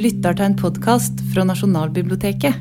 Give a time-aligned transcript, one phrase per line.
[0.00, 2.56] lytter til en podkast fra Nasjonalbiblioteket.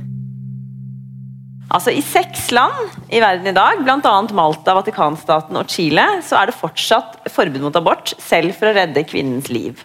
[1.70, 4.14] Altså I seks land i verden i dag, bl.a.
[4.36, 9.05] Malta, Vatikanstaten og Chile, så er det fortsatt forbud mot abort, selv for å redde
[9.08, 9.84] kvinnens liv.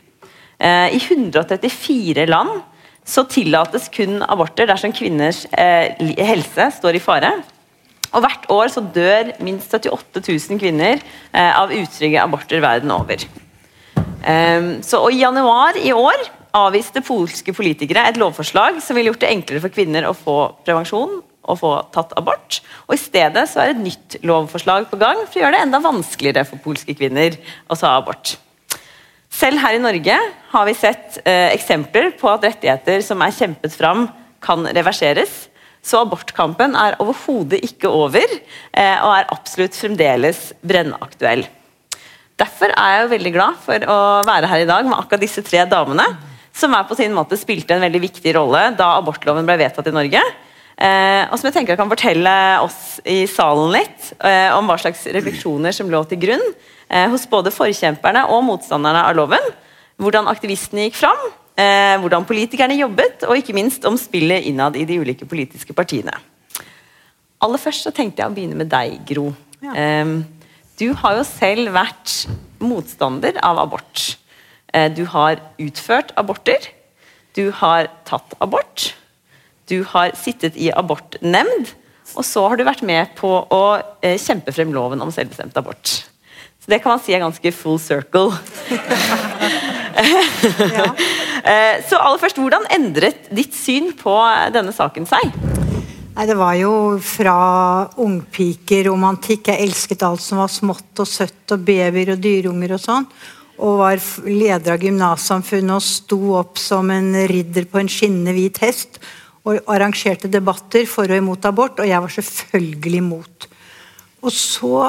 [0.59, 2.63] Eh, I 134 land
[3.05, 5.93] så tillates kun aborter dersom kvinners eh,
[6.25, 7.35] helse står i fare.
[8.15, 13.29] Og Hvert år så dør minst 78 000 kvinner eh, av utrygge aborter verden over.
[14.25, 16.23] Um, så, I januar i år
[16.55, 21.21] avviste polske politikere et lovforslag som ville gjort det enklere for kvinner å få prevensjon
[21.45, 22.61] og få tatt abort.
[22.87, 25.83] Og I stedet så er et nytt lovforslag på gang for å gjøre det enda
[25.85, 27.37] vanskeligere for polske kvinner
[27.69, 28.37] å ta abort.
[29.35, 30.17] Selv her i Norge
[30.53, 34.07] har vi sett eh, eksempler på at rettigheter som er kjempet fram,
[34.45, 35.49] kan reverseres.
[35.85, 41.45] Så abortkampen er overhodet ikke over, eh, og er absolutt fremdeles brennaktuell.
[42.41, 45.65] Derfor er jeg veldig glad for å være her i dag med akkurat disse tre
[45.71, 46.07] damene,
[46.55, 49.95] som er på sin måte spilte en veldig viktig rolle da abortloven ble vedtatt i
[49.95, 50.23] Norge.
[50.75, 54.77] Eh, og som jeg tenker jeg kan fortelle oss i salen litt eh, om hva
[54.81, 56.43] slags refleksjoner som lå til grunn
[56.89, 59.51] eh, hos både forkjemperne og motstanderne av loven.
[60.03, 61.21] Hvordan aktivistene gikk fram,
[61.59, 66.17] eh, hvordan politikerne jobbet, og ikke minst om spillet innad i de ulike politiske partiene.
[67.45, 69.29] Aller først så tenkte jeg å begynne med deg, Gro.
[69.63, 70.03] Ja.
[70.81, 72.25] Du har jo selv vært
[72.59, 74.15] motstander av abort.
[74.75, 76.67] Eh, du har utført aborter.
[77.35, 78.91] Du har tatt abort.
[79.71, 81.71] Du har sittet i abortnemnd.
[82.15, 83.63] Og så har du vært med på å
[84.05, 86.03] eh, kjempe frem loven om selvbestemt abort.
[86.65, 88.35] Så det kan man si er ganske full circle.
[90.79, 90.91] ja.
[91.45, 94.15] Eh, så aller først, Hvordan endret ditt syn på
[94.55, 95.35] denne saken seg?
[96.15, 96.71] Nei, Det var jo
[97.05, 97.35] fra
[98.01, 99.51] ungpikeromantikk.
[99.53, 103.05] Jeg elsket alt som var smått og søtt, og babyer og dyreunger og sånn.
[103.63, 108.59] Og var leder av gymnassamfunnet og sto opp som en ridder på en skinnende hvit
[108.65, 108.99] hest.
[109.45, 113.49] Og arrangerte debatter for og imot abort, og jeg var selvfølgelig imot.
[114.25, 114.89] Og så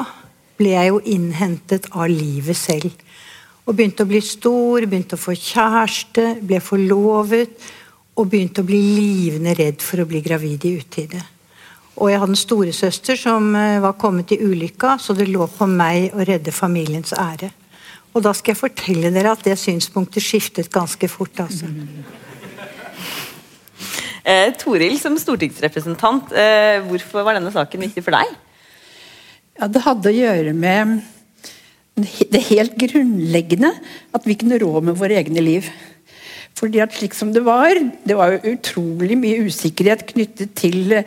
[0.56, 2.92] ble jeg jo innhentet av livet selv.
[3.66, 7.68] Og begynte å bli stor, begynte å få kjæreste, ble forlovet
[8.16, 11.20] og begynte å bli livende redd for å bli gravid i utide.
[11.96, 15.68] Og jeg hadde en storesøster som eh, var kommet i ulykka, så det lå på
[15.68, 17.50] meg å redde familiens ære.
[18.16, 21.36] Og da skal jeg fortelle dere at det synspunktet skiftet ganske fort.
[21.44, 21.68] altså.
[24.24, 28.32] Eh, Toril, som stortingsrepresentant, eh, hvorfor var denne saken viktig for deg?
[29.60, 31.02] Ja, Det hadde å gjøre med
[31.96, 33.70] det helt grunnleggende
[34.12, 35.68] at vi kunne rå med våre egne liv.
[36.56, 41.04] Fordi at slik som Det var det var jo utrolig mye usikkerhet knyttet til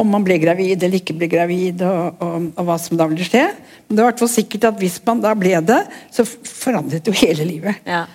[0.00, 3.26] om man ble gravid eller ikke ble gravid, og, og, og hva som da ville
[3.26, 3.44] skje.
[3.86, 5.80] Men det var sikkert at hvis man da ble det,
[6.14, 7.82] så forandret jo hele livet.
[7.88, 8.06] Ja.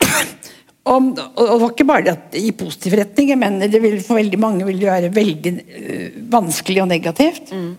[0.90, 4.38] Og, og, det var ikke bare det i positiv retning, men det vil, for veldig
[4.40, 7.52] mange vil det være veldig uh, vanskelig og negativt.
[7.52, 7.74] Mm.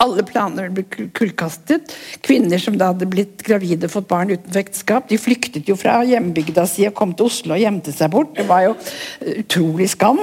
[0.00, 0.84] Alle planer ble
[1.16, 1.92] kullkastet.
[2.24, 6.00] Kvinner som da hadde blitt gravide og fått barn utenfor ekteskap, de flyktet jo fra
[6.08, 8.34] hjembygda si og kom til Oslo og gjemte seg bort.
[8.38, 10.20] Det var jo eh, utrolig skam.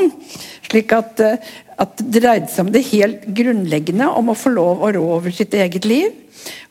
[0.67, 4.81] Slik at, eh, at det dreide seg om det helt grunnleggende om å få lov
[4.85, 6.09] å rå over sitt eget liv.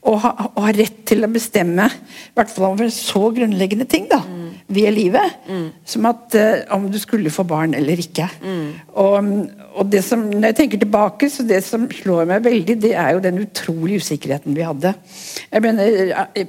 [0.06, 4.06] Og ha, og ha rett til å bestemme i hvert fall over så grunnleggende ting.
[4.10, 4.22] da.
[4.68, 5.36] Ved livet.
[5.46, 5.68] Mm.
[5.86, 8.26] Som at uh, om du skulle få barn eller ikke.
[8.42, 8.72] Mm.
[8.98, 9.28] Og,
[9.74, 13.12] og, det som, når jeg tenker tilbake, så det som slår meg veldig, det er
[13.14, 14.94] jo den utrolige usikkerheten vi hadde.
[15.52, 16.46] Jeg mener, eh,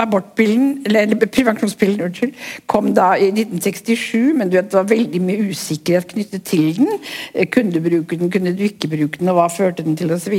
[0.00, 2.34] abortpillen, eller Prevensjonspillen unnskyld,
[2.66, 6.90] kom da i 1967, men du vet, det var veldig mye usikkerhet knyttet til den.
[7.34, 10.10] Eh, kunne du bruke den, kunne du ikke bruke den, og hva førte den til,
[10.16, 10.34] osv.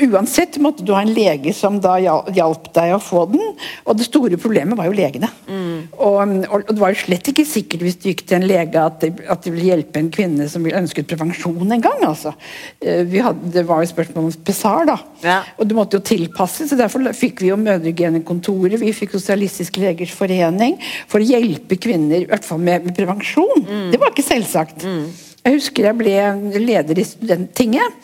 [0.00, 4.08] Uansett måtte du ha en lege som da hjalp deg å få den, og det
[4.08, 5.30] store problemet var jo legene.
[5.50, 5.69] Mm.
[5.98, 6.20] Og
[6.50, 9.12] og, det var jo slett ikke sikkert hvis du gikk til en lege at det,
[9.30, 12.04] at det ville hjelpe en kvinne som ønsket prevensjon en gang.
[12.06, 12.34] Altså.
[12.82, 14.98] Eh, hadde, det var jo spørsmål om spesar, da.
[15.24, 15.38] Ja.
[15.58, 16.70] Og det måtte jo tilpasses.
[16.72, 20.78] så Derfor fikk vi jo Mødregenekontoret, vi fikk Sosialistisk legers forening
[21.10, 23.66] for å hjelpe kvinner i hvert fall med, med prevensjon.
[23.66, 23.90] Mm.
[23.92, 24.86] Det var ikke selvsagt.
[24.86, 25.29] Mm.
[25.40, 26.14] Jeg husker jeg ble
[26.60, 27.94] leder i Studenttinget.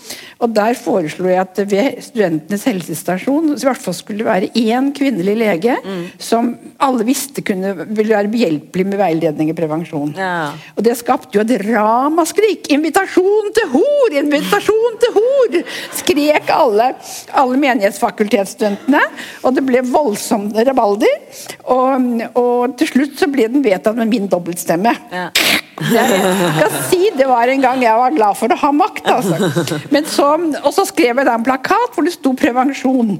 [0.40, 4.88] og Der foreslo jeg at ved Studentenes helsestasjon i hvert fall skulle det være én
[4.96, 6.02] kvinnelig lege mm.
[6.18, 10.14] som alle visste kunne, ville være behjelpelig med veiledning i prevensjon.
[10.16, 10.54] Ja.
[10.76, 12.70] Og Det skapte jo et ramaskrik!
[12.72, 14.16] 'Invitasjon til hor!
[14.16, 15.60] Invitasjon til hor!'
[16.00, 16.88] skrek alle,
[17.36, 19.02] alle menighetsfakultetsstudentene.
[19.44, 21.20] Og det ble voldsom rabalder.
[21.68, 24.96] Og, og, til slutt så ble den vedtatt med min dobbeltstemme.
[25.12, 25.28] Ja.
[25.76, 26.08] Jeg
[26.56, 29.10] skal si det var en gang jeg var glad for å ha makt.
[29.10, 29.50] Altså.
[30.16, 30.30] Så,
[30.62, 33.18] og så skrev jeg da en plakat hvor det sto 'prevensjon'.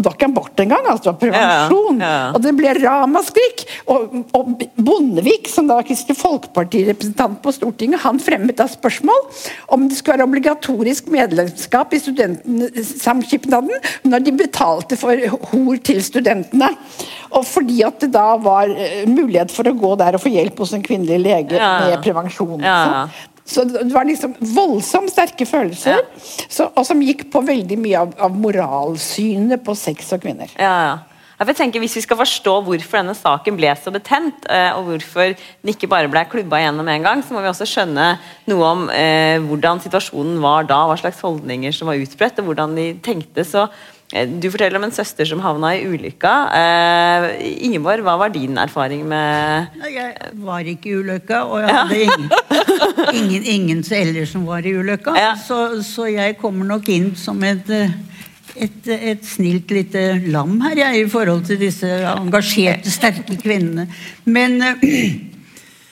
[0.00, 1.98] Og det var ikke abort engang, altså, det var prevensjon.
[2.00, 2.28] Ja, ja.
[2.32, 3.64] Og det ble ramaskrik.
[3.92, 9.20] Og, og Bondevik, som da var Kristelig Folkeparti-representant på Stortinget, han fremmet da spørsmål
[9.76, 13.76] om det skulle være obligatorisk medlemskap i Studentsamskipnaden
[14.08, 15.20] når de betalte for
[15.52, 16.72] hor til studentene.
[17.36, 20.64] Og fordi at det da var eh, mulighet for å gå der og få hjelp
[20.64, 21.68] hos en kvinnelig lege ja.
[21.84, 22.64] med prevensjon.
[23.50, 26.26] Så- det var liksom voldsomt sterke følelser, Ja.
[26.48, 30.50] så, og som gikk på veldig mye av, av moralsynet på sex og kvinner.
[30.58, 30.98] Ja, ja.
[31.40, 34.74] Jeg vil Jeg tenker Hvis vi skal forstå hvorfor denne saken ble så betent, eh,
[34.76, 38.18] og hvorfor den ikke bare ble klubba igjennom en gang, så må vi også skjønne
[38.46, 42.76] noe om eh, hvordan situasjonen var da, hva slags holdninger som var utbredt, og hvordan
[42.76, 43.40] de tenkte.
[43.48, 43.64] Så
[44.10, 46.32] Du forteller om en søster som havna i ulykka.
[46.58, 47.26] Eh,
[47.68, 52.32] Ingeborg, hva var din erfaring med Jeg var ikke i ulykka, og jeg hadde ingen,
[53.14, 55.14] ingen, ingen ellers som var i ulykka.
[55.14, 55.36] Ja.
[55.38, 57.94] Så, så jeg kommer nok inn som et, eh,
[58.58, 63.86] et, et snilt lite lam her, jeg, i forhold til disse engasjerte, sterke kvinnene.
[64.26, 65.29] Men eh,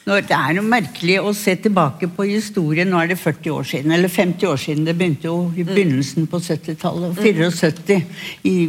[0.08, 2.88] når det er noe merkelig å se tilbake på historien.
[2.88, 4.86] Nå er det 40 år siden, eller 50 år siden.
[4.88, 7.18] Det begynte jo i begynnelsen på 70-tallet.
[7.20, 7.98] 74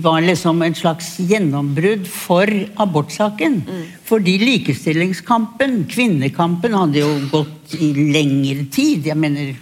[0.03, 2.51] var liksom en slags gjennombrudd for
[2.83, 3.61] abortsaken.
[4.09, 9.07] Fordi likestillingskampen, kvinnekampen, hadde jo gått i lengre tid.
[9.07, 9.55] Jeg mener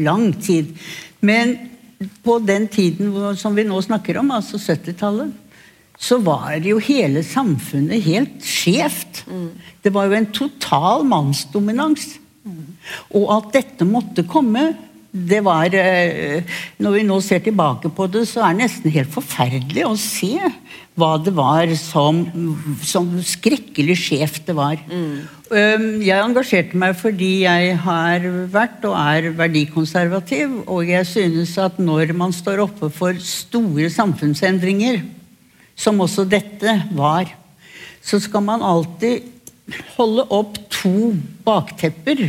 [0.00, 0.72] lang tid.
[1.20, 1.56] Men
[2.24, 5.41] på den tiden som vi nå snakker om, altså 70-tallet,
[6.02, 9.22] så var jo hele samfunnet helt skjevt.
[9.82, 12.16] Det var jo en total mannsdominans.
[13.14, 14.72] Og at dette måtte komme,
[15.12, 16.40] det var eh,
[16.80, 20.38] Når vi nå ser tilbake på det, så er det nesten helt forferdelig å se
[20.96, 22.22] hva det var som,
[22.84, 24.80] som skrekkelig skjevt det var.
[24.88, 26.00] Mm.
[26.00, 32.12] Jeg engasjerte meg fordi jeg har vært og er verdikonservativ, og jeg synes at når
[32.16, 35.00] man står oppe for store samfunnsendringer,
[35.76, 37.30] som også dette var,
[38.02, 39.28] så skal man alltid
[39.96, 41.12] holde opp to
[41.46, 42.24] baktepper.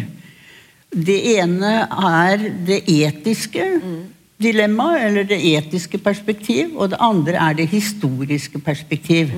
[0.94, 3.66] Det ene er det etiske
[4.44, 9.32] dilemmaet, eller det etiske perspektiv, og det andre er det historiske perspektiv.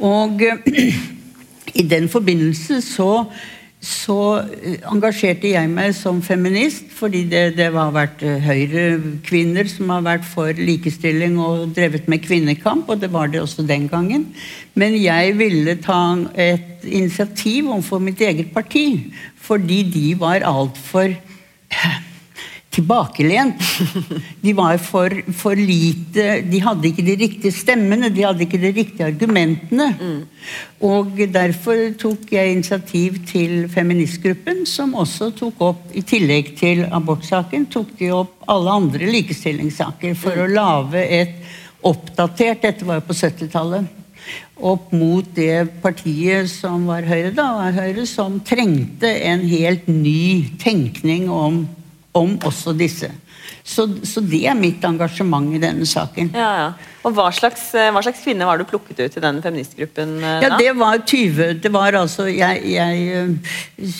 [0.00, 0.94] Og eh,
[1.80, 3.24] i den forbindelse så,
[3.84, 9.92] så eh, engasjerte jeg meg som feminist, fordi det, det har vært eh, Høyre-kvinner som
[9.92, 14.30] har vært for likestilling og drevet med kvinnekamp, og det var det også den gangen.
[14.74, 16.00] Men jeg ville ta
[16.32, 19.12] et initiativ overfor mitt eget parti,
[19.44, 21.12] fordi de var altfor
[22.74, 23.62] tilbakelent.
[24.44, 28.72] De var for, for lite De hadde ikke de riktige stemmene, de hadde ikke de
[28.74, 29.88] riktige argumentene.
[30.84, 37.68] Og derfor tok jeg initiativ til feministgruppen, som også tok opp, i tillegg til abortsaken,
[37.72, 41.36] tok de opp alle andre likestillingssaker for å lage et
[41.84, 44.00] oppdatert Dette var jo på 70-tallet.
[44.64, 50.56] Opp mot det partiet som var Høyre, da, var Høyre, som trengte en helt ny
[50.62, 51.64] tenkning om
[52.14, 53.10] om også disse.
[53.64, 56.30] Så, så det er mitt engasjement i denne saken.
[56.36, 56.66] Ja, ja.
[57.04, 60.14] Og hva slags, eh, hva slags kvinne var du plukket ut i den feministgruppen?
[60.22, 60.58] eh, Ja, da?
[60.60, 63.94] det var 20 Det var altså Jeg, jeg øh,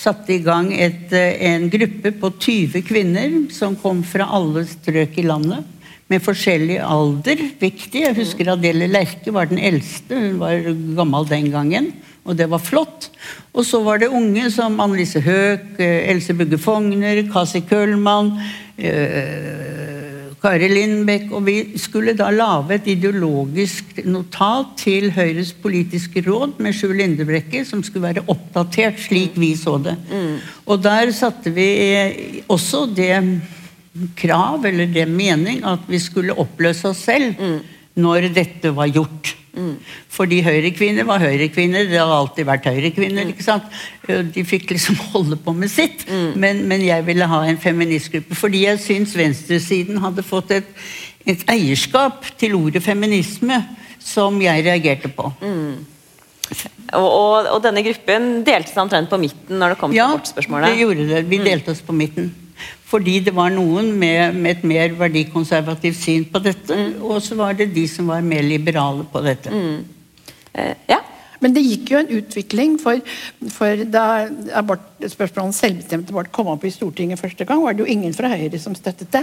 [0.00, 5.26] satte i gang et, en gruppe på 20 kvinner som kom fra alle strøk i
[5.28, 5.64] landet.
[6.10, 7.38] Med forskjellig alder.
[7.60, 8.00] Viktig.
[8.02, 10.16] Jeg husker Adele Lerche var den eldste.
[10.16, 10.64] Hun var
[10.96, 11.92] gammel den gangen.
[12.24, 13.08] Og det var flott.
[13.54, 18.34] Og så var det unge som Annelise Høek, øh, Else Bugge Fogner, Kasi Køhlmann,
[18.78, 19.70] øh,
[20.40, 26.72] Kari Lindbekk, og vi skulle da lage et ideologisk notat til Høyres politiske råd med
[26.72, 29.98] Sjur Lindebrekke, som skulle være oppdatert slik vi så det.
[30.64, 31.68] Og der satte vi
[32.48, 33.20] også det
[34.16, 37.34] krav, eller det mening, at vi skulle oppløse oss selv
[38.00, 39.34] når dette var gjort.
[40.10, 43.30] Fordi høyrekvinner var høyrekvinner, det har alltid vært høyrekvinner.
[43.32, 43.66] ikke sant?
[44.34, 46.06] De fikk liksom holde på med sitt.
[46.36, 50.68] Men, men jeg ville ha en feministgruppe fordi jeg syns venstresiden hadde fått et,
[51.26, 53.58] et eierskap til ordet feminisme
[54.00, 55.32] som jeg reagerte på.
[56.90, 60.08] Og, og, og denne gruppen delte seg omtrent på midten når det kom til Ja,
[60.10, 60.72] abortspørsmålet.
[60.72, 61.20] det gjorde det.
[61.30, 62.32] Vi delte oss på midten.
[62.90, 66.74] Fordi det var noen med, med et mer verdikonservativt syn på dette,
[67.06, 69.52] og så var det de som var mer liberale på dette.
[69.54, 70.98] Eh, ja.
[71.40, 72.98] Men det gikk jo en utvikling, for,
[73.54, 74.02] for da
[74.58, 78.12] abort, spørsmålet om selvbestemt abort kom opp i Stortinget første gang, var det jo ingen
[78.12, 79.22] fra Høyre som støttet det.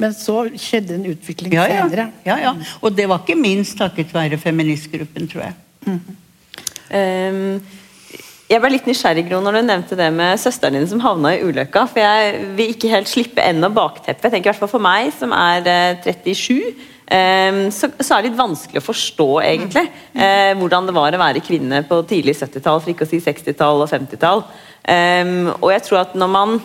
[0.00, 1.82] Men så skjedde en utvikling Ja, ja.
[1.82, 2.06] senere.
[2.24, 2.54] ja, ja.
[2.80, 5.98] Og det var ikke minst takket være feministgruppen, tror jeg.
[6.96, 7.60] Ehm,
[8.50, 11.42] jeg ble litt nysgjerrig Gro, når du nevnte det med søsteren din som havna i
[11.46, 11.84] ulykka.
[11.90, 14.26] For jeg vil ikke helt slippe ennå bakteppet.
[14.26, 16.56] Jeg tenker i hvert fall For meg, som er eh, 37,
[17.14, 19.86] eh, så, så er det litt vanskelig å forstå, egentlig,
[20.18, 23.86] eh, hvordan det var å være kvinne på tidlig 70-tall, for ikke å si 60-tall
[23.86, 24.42] og 50-tall.
[24.82, 26.58] Eh, og jeg tror at når man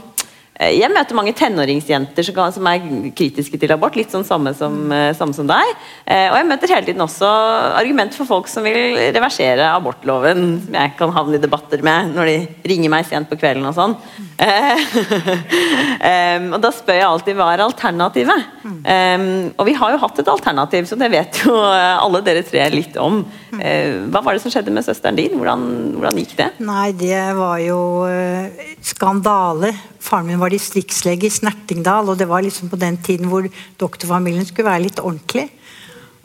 [0.55, 2.83] jeg møter mange tenåringsjenter som, er
[3.17, 5.67] kritiske til abort, litt sånn samme som, eh, samme som deg.
[6.07, 7.27] Eh, og jeg møter hele tiden også
[7.75, 12.25] argument for folk som vil reversere abortloven, som jeg kan havne i debatter med når
[12.31, 13.97] de ringer meg sent på kvelden og sånn.
[14.15, 14.31] Mm.
[16.55, 18.41] og da spør jeg alltid hva er alternativet?
[18.63, 22.63] Um, og vi har jo hatt et alternativ, så det vet jo alle dere tre
[22.71, 23.25] litt om.
[23.59, 25.35] Uh, hva var det som skjedde med søsteren din?
[25.39, 25.65] Hvordan,
[25.97, 26.49] hvordan gikk det?
[26.65, 29.73] Nei, det var jo uh, skandale.
[30.03, 33.47] Faren min var distriktslege i Snertingdal, og det var liksom på den tiden hvor
[33.81, 35.49] doktorfamilien skulle være litt ordentlig.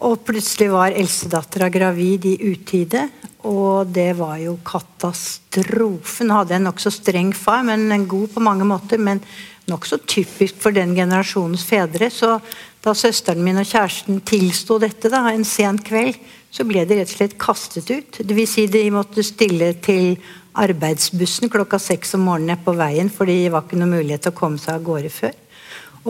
[0.01, 3.05] Og plutselig var eldstedattera gravid i utide,
[3.45, 6.33] og det var jo katastrofen.
[6.33, 9.01] Hadde en nokså streng far, men en god på mange måter.
[9.01, 9.21] Men
[9.69, 12.11] nokså typisk for den generasjonens fedre.
[12.13, 12.39] Så
[12.85, 16.17] da søsteren min og kjæresten tilsto dette da, en sen kveld,
[16.50, 18.21] så ble de rett og slett kastet ut.
[18.26, 20.16] Vil si de måtte stille til
[20.59, 24.40] arbeidsbussen klokka seks om morgenen på veien, for det var ikke noe mulighet til å
[24.40, 25.37] komme seg av gårde før.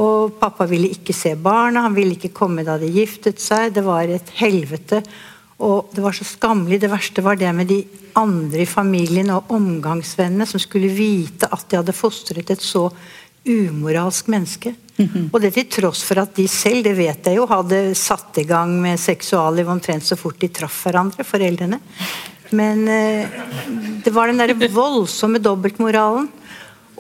[0.01, 3.75] Og pappa ville ikke se barna, han ville ikke komme da de giftet seg.
[3.75, 5.03] Det var et helvete.
[5.61, 6.81] Og det var så skammelig.
[6.81, 7.83] Det verste var det med de
[8.17, 12.87] andre i familien og omgangsvennene som skulle vite at de hadde fostret et så
[13.45, 14.75] umoralsk menneske.
[14.97, 15.29] Mm -hmm.
[15.33, 18.45] Og det til tross for at de selv, det vet jeg jo, hadde satt i
[18.45, 21.81] gang med seksualliv omtrent så fort de traff hverandre, foreldrene.
[22.51, 23.29] Men eh,
[24.05, 26.29] det var den derre voldsomme dobbeltmoralen.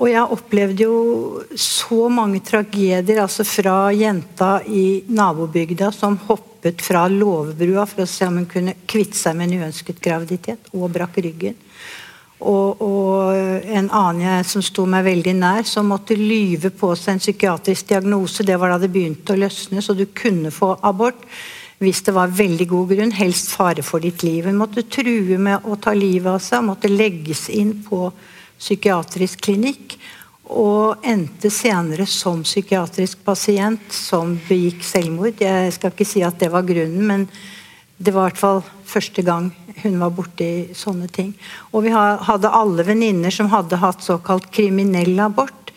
[0.00, 7.02] Og jeg opplevde jo så mange tragedier, altså fra jenta i nabobygda som hoppet fra
[7.09, 11.20] låvebrua for å se om hun kunne kvitte seg med en uønsket graviditet, og brakk
[11.20, 11.59] ryggen.
[12.40, 13.37] Og, og,
[13.68, 17.90] en annen jeg som sto meg veldig nær, som måtte lyve på seg en psykiatrisk
[17.92, 18.47] diagnose.
[18.47, 21.26] Det var da det begynte å løsne, så du kunne få abort
[21.80, 24.44] hvis det var veldig god grunn, helst fare for ditt liv.
[24.44, 28.11] Hun måtte true med å ta livet av seg, måtte legges inn på
[28.61, 29.97] psykiatrisk klinikk.
[30.50, 35.40] Og endte senere som psykiatrisk pasient som begikk selvmord.
[35.40, 37.26] Jeg skal ikke si at det var grunnen, men
[38.00, 39.50] det var i hvert fall første gang
[39.83, 41.35] hun var borti sånne ting.
[41.76, 45.73] Og vi hadde alle venninner som hadde hatt såkalt kriminell abort.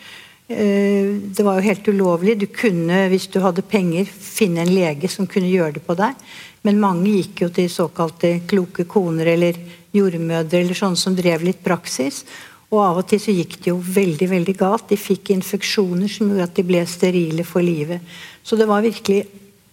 [0.48, 2.38] Eh, det var jo helt ulovlig.
[2.40, 6.16] Du kunne, hvis du hadde penger, finne en lege som kunne gjøre det på deg.
[6.64, 9.60] Men mange gikk jo til såkalte kloke koner eller
[9.94, 12.24] jordmødre eller sånne som drev litt praksis.
[12.72, 14.88] Og av og til så gikk det jo veldig veldig galt.
[14.88, 18.00] De fikk infeksjoner som gjorde at de ble sterile for livet.
[18.40, 19.26] Så det var virkelig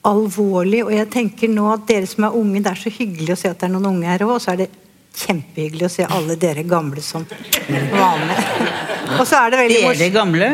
[0.07, 0.83] alvorlig.
[0.85, 3.51] Og jeg tenker nå at dere som er unge, det er så hyggelig å se
[3.51, 4.35] at det er noen unge her òg.
[4.37, 4.69] Og så er det
[5.21, 8.45] kjempehyggelig å se alle dere gamle som var med.
[9.19, 10.51] Og så er det veldig Dere gamle?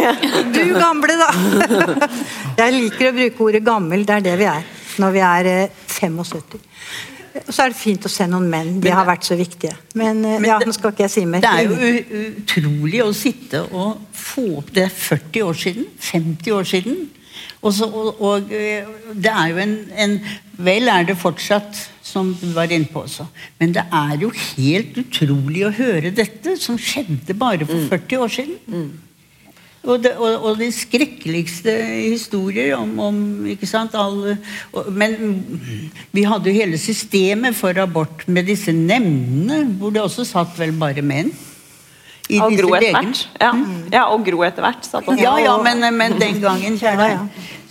[0.56, 1.30] Du gamle, da.
[2.60, 4.04] Jeg liker å bruke ordet gammel.
[4.06, 5.48] Det er det vi er når vi er
[5.88, 6.58] 75.
[7.30, 8.72] Eh, og så er det fint å se noen menn.
[8.82, 9.76] De har vært så viktige.
[9.94, 11.44] Men, eh, men ja, nå skal ikke jeg si mer.
[11.44, 15.88] Det er jo utrolig å sitte og få opp det 40 år siden.
[16.10, 17.00] 50 år siden.
[17.60, 20.20] Og, så, og, og eh, det er jo en, en
[20.60, 23.24] Vel er det fortsatt som du var inne på også.
[23.60, 28.24] Men det er jo helt utrolig å høre dette, som skjedde bare for 40 mm.
[28.24, 28.58] år siden.
[28.66, 28.90] Mm.
[29.80, 31.72] Og, det, og, og, de skrekkeligste
[32.10, 34.36] historier om, om ikke sant, alle,
[34.92, 35.14] Men
[36.12, 40.74] vi hadde jo hele systemet for abort med disse nemndene, hvor det også satt vel
[40.76, 41.32] bare menn.
[42.38, 43.22] Og Gro etter hvert.
[43.40, 43.50] Ja.
[43.56, 43.80] Mm.
[43.92, 44.04] ja.
[44.12, 44.90] og Gro etter hvert.
[45.18, 47.16] Ja, ja, men, men den gangen, kjære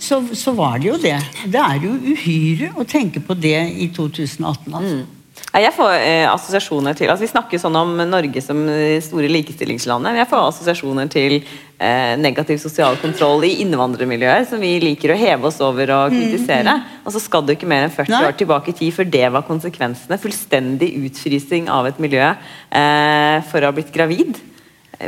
[0.00, 1.16] så, så, var det jo det.
[1.52, 4.72] Det er jo uhyre å tenke på det i 2018.
[4.72, 5.00] Altså.
[5.00, 5.16] Mm.
[5.50, 8.60] Jeg får eh, assosiasjoner til altså Vi snakker sånn om Norge som
[9.02, 10.12] store likestillingslandet.
[10.12, 15.18] Men jeg får assosiasjoner til eh, negativ sosial kontroll i innvandrermiljøer, som vi liker å
[15.18, 16.76] heve oss over og mm, kritisere.
[16.78, 17.00] Mm, mm.
[17.04, 18.22] Og så skal du ikke mer enn 40 Nei.
[18.28, 20.20] år tilbake i tid før det var konsekvensene.
[20.22, 24.38] Fullstendig utfrysing av et miljø eh, for å ha blitt gravid.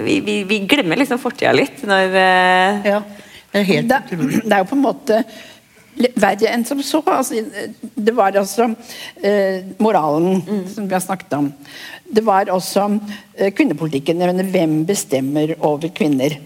[0.01, 2.87] Vi, vi, vi glemmer liksom fortida litt når uh...
[2.95, 3.03] ja.
[3.53, 3.99] Det er helt det,
[4.49, 5.19] det er jo på en måte
[6.17, 7.03] verre enn som så.
[7.05, 7.43] Altså,
[7.83, 8.71] det var altså
[9.21, 10.63] eh, moralen mm.
[10.73, 11.51] som vi har snakket om.
[12.05, 12.87] Det var også
[13.37, 14.21] eh, kvinnepolitikken.
[14.23, 16.39] Mener, hvem bestemmer over kvinner?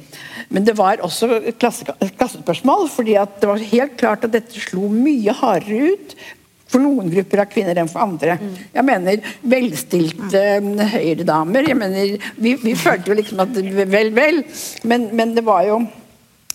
[0.49, 1.87] Men det var også klasse,
[2.19, 2.89] klassespørsmål.
[2.91, 6.17] fordi det var helt klart at dette slo mye hardere ut
[6.67, 8.39] for noen grupper av kvinner enn for andre.
[8.75, 10.81] Jeg mener velstilte mm.
[10.97, 11.71] høyredamer.
[11.71, 13.61] Jeg mener, vi, vi følte jo liksom at
[13.93, 14.43] vel, vel.
[14.89, 15.81] Men, men det var jo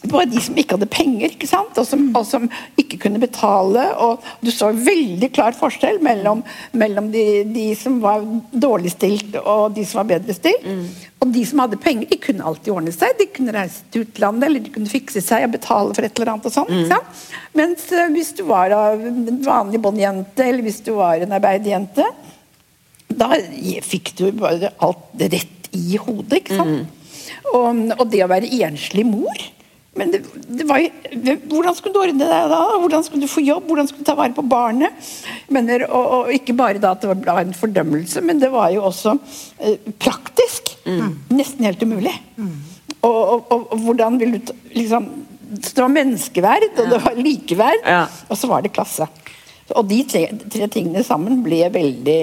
[0.02, 1.78] det var de som ikke hadde penger, ikke sant?
[1.78, 2.48] Og som, og som
[2.80, 3.84] ikke kunne betale.
[4.02, 6.42] og Du så veldig klar forskjell mellom,
[6.74, 10.66] mellom de, de, som var dårlig stilt og de som var bedre stilt.
[10.66, 10.88] Mm.
[11.22, 13.14] Og de som hadde penger, de kunne alltid ordne seg.
[13.20, 16.34] De kunne reise til utlandet, eller de kunne fikse seg og betale for et eller
[16.34, 16.50] annet.
[16.50, 17.24] og sånt, sant?
[17.62, 22.10] Mens eh, hvis du var en vanlig bondjente, eller hvis du var en arbeiderjente,
[23.22, 23.34] da
[23.86, 27.02] fikk du bare alt rett i hodet, ikke sant?
[27.54, 29.50] Og, og det å være enslig mor
[30.00, 30.80] men det, det var,
[31.52, 32.60] hvordan skulle du ordne deg da?
[32.80, 33.66] Hvordan skulle du få jobb?
[33.68, 35.10] Hvordan skulle du ta vare på barnet?
[35.52, 38.86] Mener, og, og ikke bare da at det var en fordømmelse, men det var jo
[38.88, 39.18] også
[39.60, 40.72] eh, praktisk.
[41.36, 42.14] Nesten helt umulig.
[43.02, 45.10] Og, og, og, og hvordan vil du liksom,
[45.60, 48.06] det var menneskeverd, og det var likeverd, Ja.
[48.32, 49.10] og så var det klasse.
[49.76, 52.18] Og de tre, tre tingene sammen ble veldig,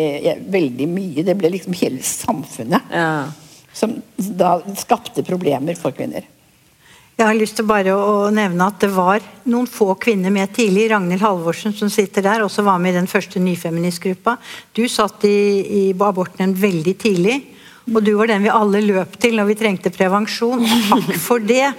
[0.52, 1.24] veldig mye.
[1.24, 3.28] Det ble liksom hele samfunnet Ja.
[3.76, 6.24] som da skapte problemer for kvinner.
[7.18, 10.84] Jeg har lyst til bare å nevne at det var noen få kvinner med tidlig.
[10.92, 14.36] Ragnhild Halvorsen som sitter der, også var med i den første nyfeministgruppa.
[14.70, 17.40] Du satt i, i aborten veldig tidlig.
[17.90, 20.62] Og du var den vi alle løp til når vi trengte prevensjon.
[20.92, 21.74] Takk for det!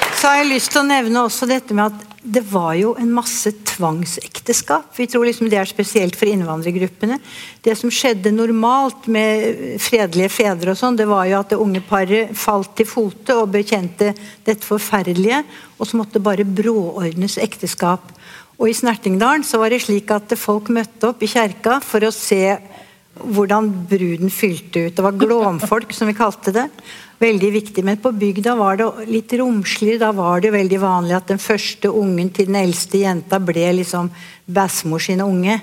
[0.16, 3.10] Så har jeg lyst til å nevne også dette med at det var jo en
[3.14, 4.88] masse tvangsekteskap.
[4.96, 7.18] Vi tror liksom det er spesielt for innvandrergruppene.
[7.62, 11.84] Det som skjedde normalt med fredelige fedre og sånn, det var jo at det unge
[11.86, 14.14] paret falt til fote og bekjente
[14.46, 15.42] dette forferdelige,
[15.76, 18.08] og så måtte det bare bråordnes ekteskap.
[18.56, 22.14] Og i Snertingdalen så var det slik at folk møtte opp i kjerka for å
[22.14, 22.56] se
[23.22, 24.96] hvordan bruden fylte ut.
[24.96, 26.66] Det var glåmfolk, som vi kalte det.
[27.18, 27.84] Veldig viktig.
[27.84, 30.02] Men på bygda var det litt romsligere.
[30.04, 34.10] Da var det veldig vanlig at den første ungen til den eldste jenta ble liksom
[34.46, 35.60] bestemor sin unge.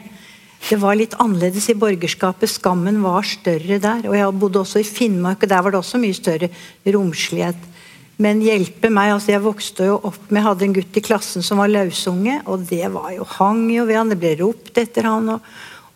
[0.64, 2.50] Det var litt annerledes i borgerskapet.
[2.50, 4.08] Skammen var større der.
[4.08, 6.50] Og jeg bodde også i Finnmark, og der var det også mye større
[6.88, 7.70] romslighet.
[8.24, 11.60] Men hjelpe meg, altså jeg vokste jo opp med, hadde en gutt i klassen som
[11.60, 15.32] var lausunge, og det var jo, hang jo ved han, det ble ropt etter han.
[15.34, 15.48] og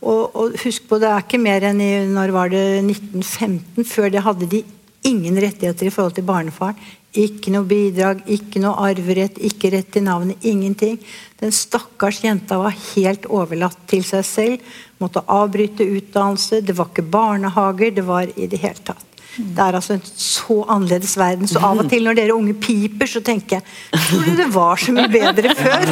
[0.05, 3.87] og, og husk på, det er ikke mer enn i når var det 1915.
[3.87, 4.61] Før det hadde de
[5.07, 6.77] ingen rettigheter i forhold til barnefaren.
[7.17, 10.99] Ikke noe bidrag, ikke noe arverett, ikke rett til navnet, ingenting.
[11.39, 14.77] Den stakkars jenta var helt overlatt til seg selv.
[15.01, 16.61] Måtte avbryte utdannelse.
[16.61, 17.95] Det var ikke barnehager.
[17.97, 19.06] Det var i det hele tatt.
[19.37, 21.47] Det er altså en så annerledes verden.
[21.49, 23.63] Så av og til når dere unge piper, så tenker jeg
[24.07, 25.85] Tror du det var så mye bedre før?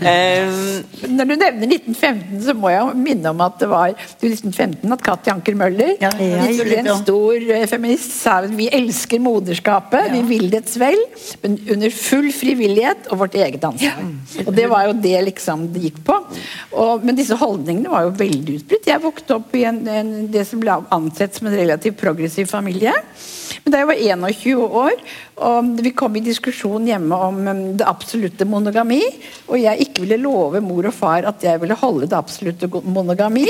[0.00, 5.04] Når du nevner 1915, så må jeg minne om at det var i 1915 at
[5.04, 10.22] Katja Anker Møller, Ja, ja, virkelig en stor eh, feminist, sa vi elsker moderskapet, vi
[10.28, 10.98] vil dets vel,
[11.42, 14.04] men under full frivillighet og vårt eget ansvar.
[14.46, 16.16] Og det var jo det liksom det gikk på.
[16.72, 18.88] Og, men disse holdningene var jo veldig utbrutt.
[18.90, 22.92] Jeg vokste opp i en, en, det som ble ansett som en relativt progressiv familie.
[23.64, 24.02] Men da jeg var
[24.34, 25.02] 21 år,
[25.46, 29.02] og vi kom i diskusjon hjemme om um, det absolutte monogami,
[29.48, 33.46] og jeg ikke ville love mor og far at jeg ville holde det absolutte monogami,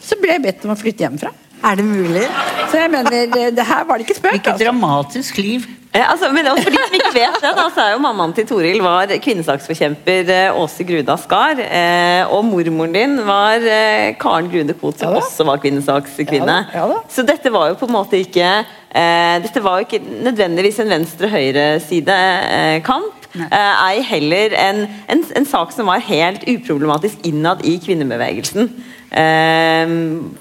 [0.00, 1.32] så ble jeg bedt om å flytte hjemmefra.
[1.64, 2.24] Er det mulig?
[2.70, 4.30] Så jeg mener, eh, det her var det ikke spøk.
[4.34, 4.64] Hvilket Altså.
[4.64, 5.60] dramatisk liv.
[5.94, 8.32] Eh, altså, men også for de som ikke vet det, da, så er jo mammaen
[8.32, 11.56] til Toril var kvinnesaksforkjemper eh, Åse Gruda Skar.
[11.60, 16.56] Eh, og mormoren din var eh, Karen Grude Koht, som Ja også var kvinnesakskvinne.
[16.72, 16.98] Ja da, ja da.
[17.12, 20.88] Så dette var jo på en måte ikke eh, Dette var jo ikke nødvendigvis en
[20.96, 23.12] venstre-høyre-side-kamp.
[23.32, 28.68] Eh, ei heller en, en, en sak som var helt uproblematisk innad i kvinnebevegelsen.
[29.12, 29.92] Eh,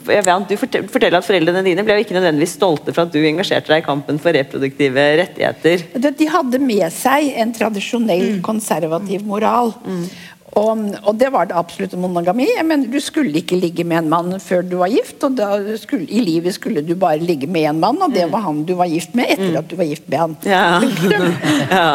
[0.07, 3.73] vet, du forteller at Foreldrene dine ble jo ikke nødvendigvis stolte for at du engasjerte
[3.73, 5.87] deg i kampen for reproduktive rettigheter.
[6.07, 9.73] De hadde med seg en tradisjonell konservativ moral.
[10.51, 12.49] Og, og det var det absolutte monogami.
[12.49, 15.39] Jeg mener, Du skulle ikke ligge med en mann før du var gift, og
[15.79, 18.75] skulle, i livet skulle du bare ligge med en mann, og det var han du
[18.79, 20.35] var gift med etter at du var gift med han.
[20.43, 20.81] Ja.
[21.71, 21.87] ja.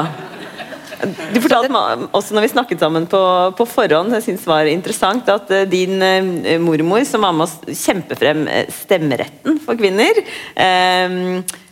[0.96, 3.20] Du fortalte meg også når vi snakket sammen på,
[3.58, 7.76] på forhånd, jeg synes var interessant, at eh, din eh, mormor, som var med å
[7.76, 10.22] kjempe frem eh, stemmeretten for kvinner,
[10.56, 11.16] eh,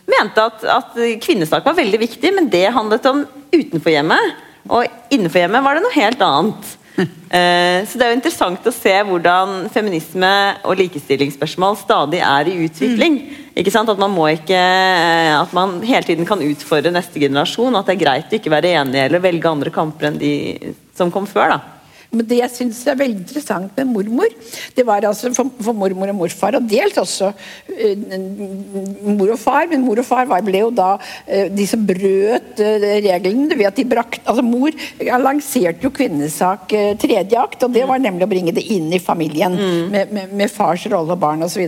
[0.05, 3.23] mente at, at kvinnesak var veldig viktig, men det handlet om
[3.55, 4.35] utenfor hjemmet.
[4.69, 6.75] Og innenfor hjemmet var det noe helt annet.
[7.35, 10.29] Eh, så det er jo interessant å se hvordan feminisme
[10.63, 13.17] og likestillingsspørsmål stadig er i utvikling.
[13.59, 13.91] Ikke sant?
[13.91, 17.75] At man må ikke eh, At man hele tiden kan utfordre neste generasjon.
[17.75, 20.35] At det er greit å ikke være enig eller velge andre kamper enn de
[20.95, 21.57] som kom før.
[21.57, 21.74] da
[22.15, 24.35] Men det jeg syns er veldig interessant med mormor,
[24.75, 28.05] det var altså for, for mormor og morfar, og delt også uh,
[29.15, 32.61] mor og far, men mor og far var, ble jo da uh, de som brøt
[32.61, 33.49] uh, reglene.
[33.51, 34.73] Du vet, de brakt, altså Mor
[35.25, 39.55] lanserte jo kvinnesak tredje akt, og det var nemlig å bringe det inn i familien.
[39.91, 41.63] Med, med, med fars rolle og barn osv.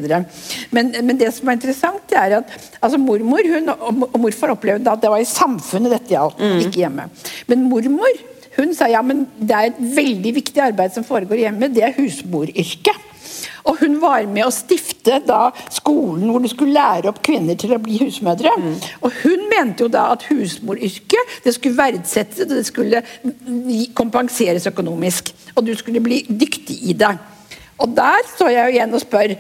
[0.75, 4.91] Men, men det som var interessant, det er at altså mormor hun, og, morfar opplevde
[4.91, 7.10] at det var i samfunnet dette gjaldt, ikke hjemme.
[7.49, 8.21] Men mormor
[8.58, 11.96] hun sa ja, men det er et veldig viktig arbeid som foregår hjemme, det er
[11.98, 13.06] husmoryrket.
[13.67, 17.76] Og hun var med å stifte da skolen hvor du skulle lære opp kvinner til
[17.76, 18.54] å bli husmødre.
[18.56, 18.76] Mm.
[19.04, 23.04] Og hun mente jo da at husmoryrket det skulle verdsettes, det skulle
[23.98, 25.34] kompenseres økonomisk.
[25.56, 27.15] Og du skulle bli dyktig i det.
[27.78, 29.34] Og der står jeg jo igjen og spør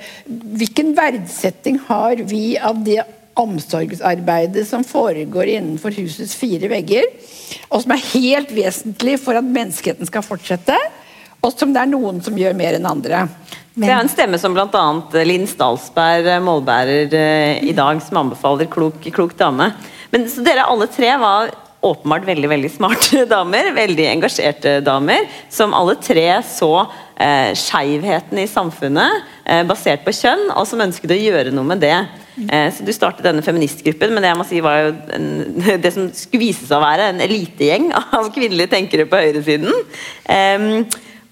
[0.59, 2.99] hvilken verdsetting har vi av det
[3.37, 7.05] omsorgsarbeidet som foregår innenfor husets fire vegger,
[7.69, 10.77] og som er helt vesentlig for at menneskeheten skal fortsette,
[11.45, 13.27] og som det er noen som gjør mer enn andre.
[13.77, 13.85] Men...
[13.85, 14.87] Det er en stemme som bl.a.
[15.27, 19.69] Linn Stalsberg, målbærer eh, i dag, som anbefaler klok, klok dame.
[20.09, 21.53] Men så dere alle tre var
[21.85, 28.47] åpenbart veldig veldig smarte damer, veldig engasjerte damer, som alle tre så eh, skeivheten i
[28.49, 31.97] samfunnet eh, basert på kjønn, og som ønsket å gjøre noe med det.
[32.45, 35.27] Eh, så Du startet denne feministgruppen, men det jeg må si var jo en,
[35.83, 39.83] det som skulle vise seg å være en elitegjeng av kvinnelige tenkere på høyresiden.
[40.29, 40.81] Um,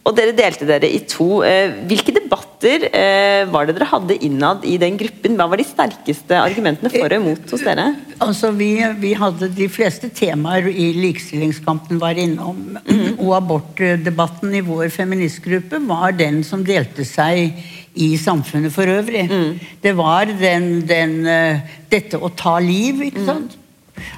[0.06, 1.40] og dere delte dere i to.
[1.42, 5.34] Eh, hvilke debatter eh, var det dere hadde innad i den gruppen?
[5.40, 7.88] Hva var de sterkeste argumentene for og imot hos dere?
[8.22, 8.70] Altså, vi,
[9.02, 12.78] vi hadde De fleste temaer i likestillingskampen var innom.
[12.86, 13.18] Mm.
[13.18, 17.58] Og abortdebatten i vår feministgruppe var den som delte seg
[17.96, 19.26] i samfunnet for øvrig.
[19.30, 19.60] Mm.
[19.82, 23.30] Det var den, den, eh, dette å ta liv, ikke mm.
[23.30, 23.58] sant?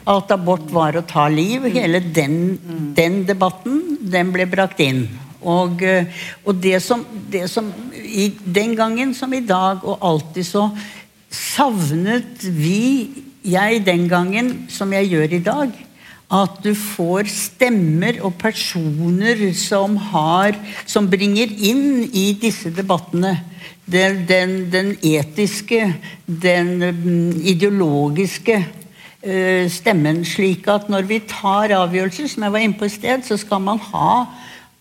[0.10, 1.68] At abort var å ta liv.
[1.70, 2.58] Hele den,
[2.98, 5.06] den debatten, den ble brakt inn.
[5.48, 6.10] Og, eh,
[6.44, 10.70] og det, som, det som i, Den gangen som i dag, og alltid så
[11.30, 15.76] savnet vi, jeg den gangen som jeg gjør i dag,
[16.28, 23.38] at du får stemmer og personer som har Som bringer inn i disse debattene
[23.88, 25.94] den, den, den etiske,
[26.28, 30.26] den mm, ideologiske uh, stemmen.
[30.28, 33.64] Slik at når vi tar avgjørelser, som jeg var inne på i sted, så skal
[33.64, 34.26] man ha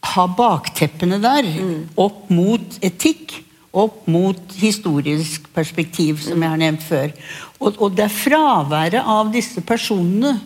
[0.06, 1.74] ha bakteppene der mm.
[1.98, 3.42] opp mot etikk.
[3.76, 7.10] Opp mot historisk perspektiv, som jeg har nevnt før.
[7.58, 10.38] Og, og det er fraværet av disse personene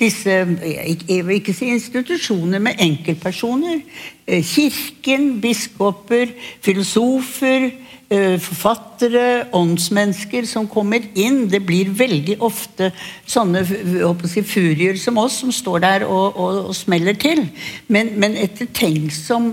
[0.00, 3.80] disse jeg vil ikke si institusjoner, men enkeltpersoner.
[4.26, 7.70] Eh, kirken, biskoper, filosofer,
[8.06, 11.48] Eh, forfattere, åndsmennesker som kommer inn.
[11.50, 12.92] Det blir veldig ofte
[13.26, 17.42] sånne si, furier som oss som står der og, og, og smeller til.
[17.90, 19.50] Men, men ettertenksom,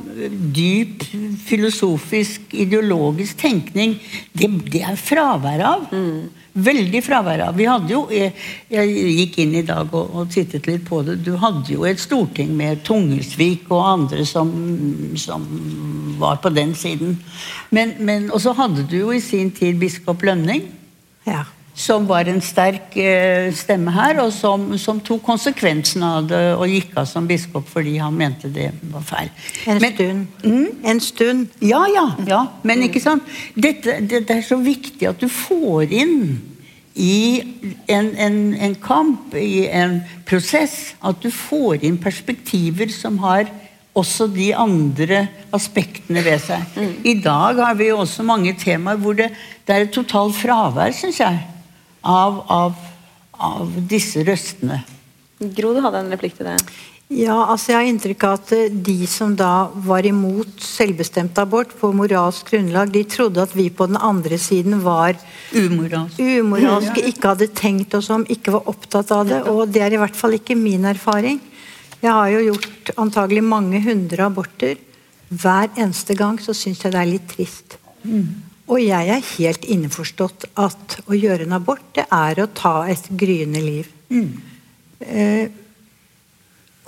[0.53, 1.01] dyp
[1.47, 3.97] filosofisk, ideologisk tenkning,
[4.38, 5.89] det, det er fravær av.
[5.89, 6.42] Mm.
[6.53, 7.55] Veldig fravær av.
[7.57, 8.29] Vi hadde jo, jeg,
[8.69, 11.15] jeg gikk inn i dag og, og, tittet litt på det.
[11.25, 14.51] Du hadde jo et storting med Tungesvik og andre som,
[15.17, 15.47] som
[16.21, 17.17] var på den siden.
[17.73, 20.67] Men, men, og så hadde du jo i sin tid biskop Lønning.
[21.25, 21.41] Ja.
[21.73, 26.69] Som var en sterk eh, stemme her, og som, som, tok konsekvensen av det og
[26.69, 29.31] gikk av som biskop fordi han mente det var feil.
[29.65, 30.27] En men, stund.
[30.45, 30.67] Mm?
[30.91, 31.47] En stund.
[31.65, 32.05] Ja, ja.
[32.29, 32.43] ja.
[32.62, 33.25] Men ikke sant?
[33.55, 36.19] Dette, det, det, er så viktig at du får inn
[36.93, 37.41] i
[37.89, 43.49] en, en, en kamp, i en prosess, at du får inn perspektiver som har
[43.97, 46.69] også de andre aspektene ved seg.
[46.77, 46.93] Mm.
[47.05, 49.31] I dag har vi også mange temaer hvor det,
[49.65, 51.41] det er et totalt fravær, syns jeg
[52.03, 52.79] av, av,
[53.33, 54.83] av disse røstene.
[55.43, 56.57] Gro, du hadde en replikk til det.
[57.13, 61.73] Ja, altså Jeg har inntrykk av at eh, de som da var imot selvbestemt abort
[61.77, 65.17] på moralsk grunnlag, de trodde at vi på den andre siden var
[65.51, 69.41] umoralske, umoralske ikke hadde tenkt oss om, ikke var opptatt av det.
[69.51, 71.41] Og det er i hvert fall ikke min erfaring.
[71.99, 74.79] Jeg har jo gjort antagelig mange hundre aborter.
[75.29, 77.77] Hver eneste gang så syns jeg det er litt trist.
[78.73, 83.05] Og jeg er helt innforstått at å gjøre en abort, det er å ta et
[83.19, 83.89] gryende liv.
[84.09, 84.31] Mm.
[85.03, 85.59] Eh,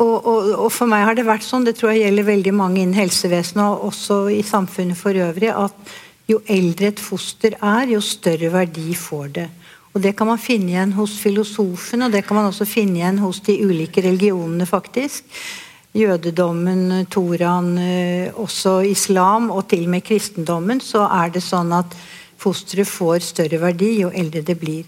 [0.01, 2.81] og, og, og, for meg har det vært sånn, det tror jeg gjelder veldig mange
[2.81, 5.93] innen helsevesenet og også i samfunnet for øvrig, at
[6.27, 9.45] jo eldre et foster er, jo større verdi får det.
[9.95, 13.21] Og Det kan man finne igjen hos filosofen, og det kan man også finne igjen
[13.23, 15.29] hos de ulike religionene, faktisk
[15.95, 21.95] jødedommen, toraen, eh, også islam og til og med kristendommen, så er det sånn at
[22.37, 24.83] fosteret får større verdi jo eldre det blir.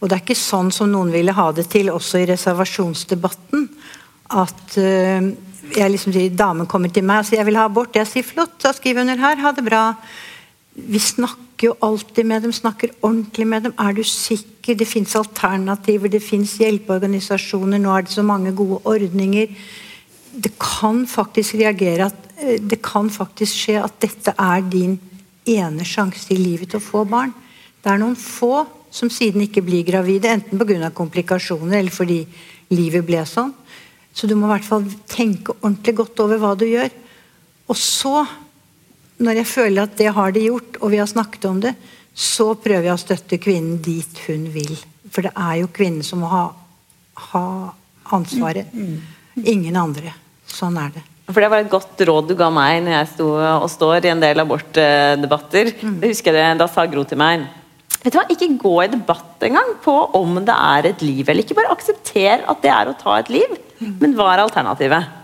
[0.00, 3.68] Og det er ikke sånn som noen ville ha det til også i reservasjonsdebatten.
[4.30, 5.28] At uh,
[5.76, 7.98] jeg liksom sier, damen kommer til meg og sier jeg vil ha abort.
[7.98, 9.84] Jeg sier flott, da skriver hun her, ha det bra.
[10.72, 13.74] Vi snakker jo alltid med dem, snakker ordentlig med dem.
[13.78, 14.78] Er du sikker?
[14.78, 19.50] Det fins alternativer, det fins hjelpeorganisasjoner, nå er det så mange gode ordninger
[20.32, 24.96] det kan faktisk reagere at eh, det kan faktisk skje at dette er din
[25.48, 27.32] ene sjanse i livet til å få barn.
[27.82, 30.90] Det er noen få som siden ikke blir gravide, enten pga.
[30.94, 32.22] komplikasjoner eller fordi
[32.72, 33.52] livet ble sånn.
[34.12, 36.90] Så du må i hvert fall tenke ordentlig godt over hva du gjør.
[37.72, 38.26] Og så,
[39.24, 41.72] når jeg føler at det har de gjort, og vi har snakket om det,
[42.12, 44.74] så prøver jeg å støtte kvinnen dit hun vil.
[45.08, 46.44] For det er jo kvinnen som må ha,
[47.32, 47.46] ha
[48.12, 48.68] ansvaret.
[49.40, 50.12] Ingen andre.
[50.52, 51.06] Sånn er det.
[51.30, 54.12] For Det var et godt råd du ga meg når jeg sto og står i
[54.12, 55.72] en del abortdebatter.
[56.02, 57.46] Det husker jeg, Da sa Gro til meg
[58.02, 61.46] Vet du hva, Ikke gå i debatt engang på om det er et liv eller
[61.46, 61.56] ikke.
[61.60, 63.58] Bare aksepter at det er å ta et liv.
[64.02, 65.18] Men hva er alternativet?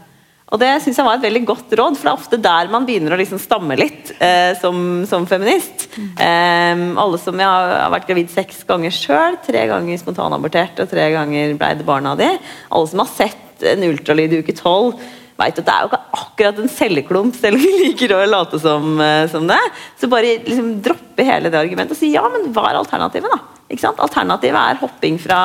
[0.48, 2.86] Og Det synes jeg var et veldig godt råd, for det er ofte der man
[2.88, 5.88] begynner å liksom stamme litt eh, som, som, feminist.
[5.98, 9.36] Eh, alle som Jeg har vært gravid seks ganger sjøl.
[9.44, 12.30] Tre ganger spontanabortert og tre ganger ble det barna di.
[12.70, 15.00] Alle som har sett en ultralyd i uke tolv
[15.38, 18.58] vet at det er jo ikke akkurat en celleklump, selv om vi liker å late
[18.62, 19.60] som, eh, som det.
[20.00, 23.38] Så bare liksom droppe hele det argumentet og si ja, men hva er alternativet, da?
[23.68, 24.00] Ikke sant?
[24.02, 25.38] Alternativet er hopping fra,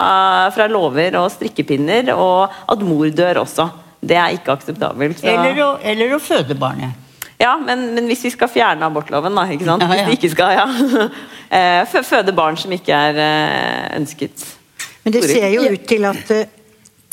[0.55, 3.67] fra låver og strikkepinner, og at mor dør også.
[4.03, 5.19] Det er ikke akseptabelt.
[5.19, 5.29] Så...
[5.29, 6.99] Eller, å, eller, å, føde barnet.
[7.39, 9.45] Ja, men, men, hvis vi skal fjerne abortloven, da.
[9.51, 9.83] ikke sant?
[9.83, 10.07] Ja, ja.
[10.07, 11.07] Hvis vi ikke skal, ja.
[11.53, 14.41] Eh, føde barn som ikke er eh, ønsket.
[15.03, 16.31] Men det ser jo ut til at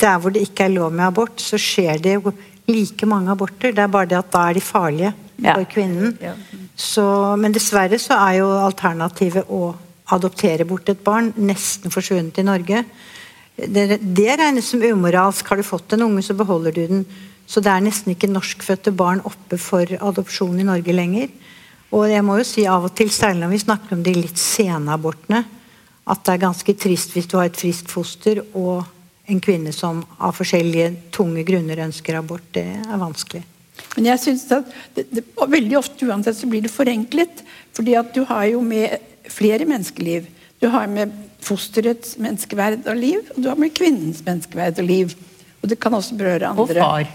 [0.00, 2.32] der hvor det ikke er lov med abort, så skjer det jo
[2.70, 3.74] like mange aborter.
[3.74, 6.16] Det er bare det at da er de farlige for kvinnen.
[6.76, 7.04] Så,
[7.40, 9.72] men dessverre så er jo alternativet å
[10.10, 12.84] adoptere bort et barn nesten forsvunnet i Norge.
[13.60, 15.48] Det, det regnes som umoralsk.
[15.50, 17.04] Har du fått en unge, så beholder du den.
[17.50, 21.30] Så det er nesten ikke norskfødte barn oppe for adopsjon i Norge lenger.
[21.90, 24.38] Og jeg må jo si av og til, særlig når vi snakker om de litt
[24.38, 25.42] sene abortene,
[26.10, 28.86] at det er ganske trist hvis du har et friskt foster og
[29.30, 32.44] en kvinne som av forskjellige tunge grunner ønsker abort.
[32.54, 33.42] Det er vanskelig.
[33.96, 37.44] Men jeg synes at det, det, Veldig ofte uansett så blir det forenklet.
[37.72, 38.98] fordi at du har jo med
[39.30, 40.26] flere menneskeliv.
[40.60, 45.14] Du har med fosterets menneskeverd og liv, og du har med kvinnens menneskeverd og liv.
[45.62, 46.62] Og det kan også berøre andre.
[46.62, 47.06] Og far.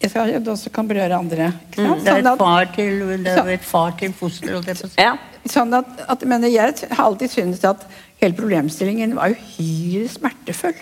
[0.00, 1.52] Det også kan berøre andre.
[1.76, 4.74] Mm, det, er sånn et far til, er et far til foster.
[5.00, 5.14] Ja.
[5.48, 7.86] Sånn at, at, jeg har alltid syntes at
[8.20, 10.76] hele problemstillingen var uhyre smertefull.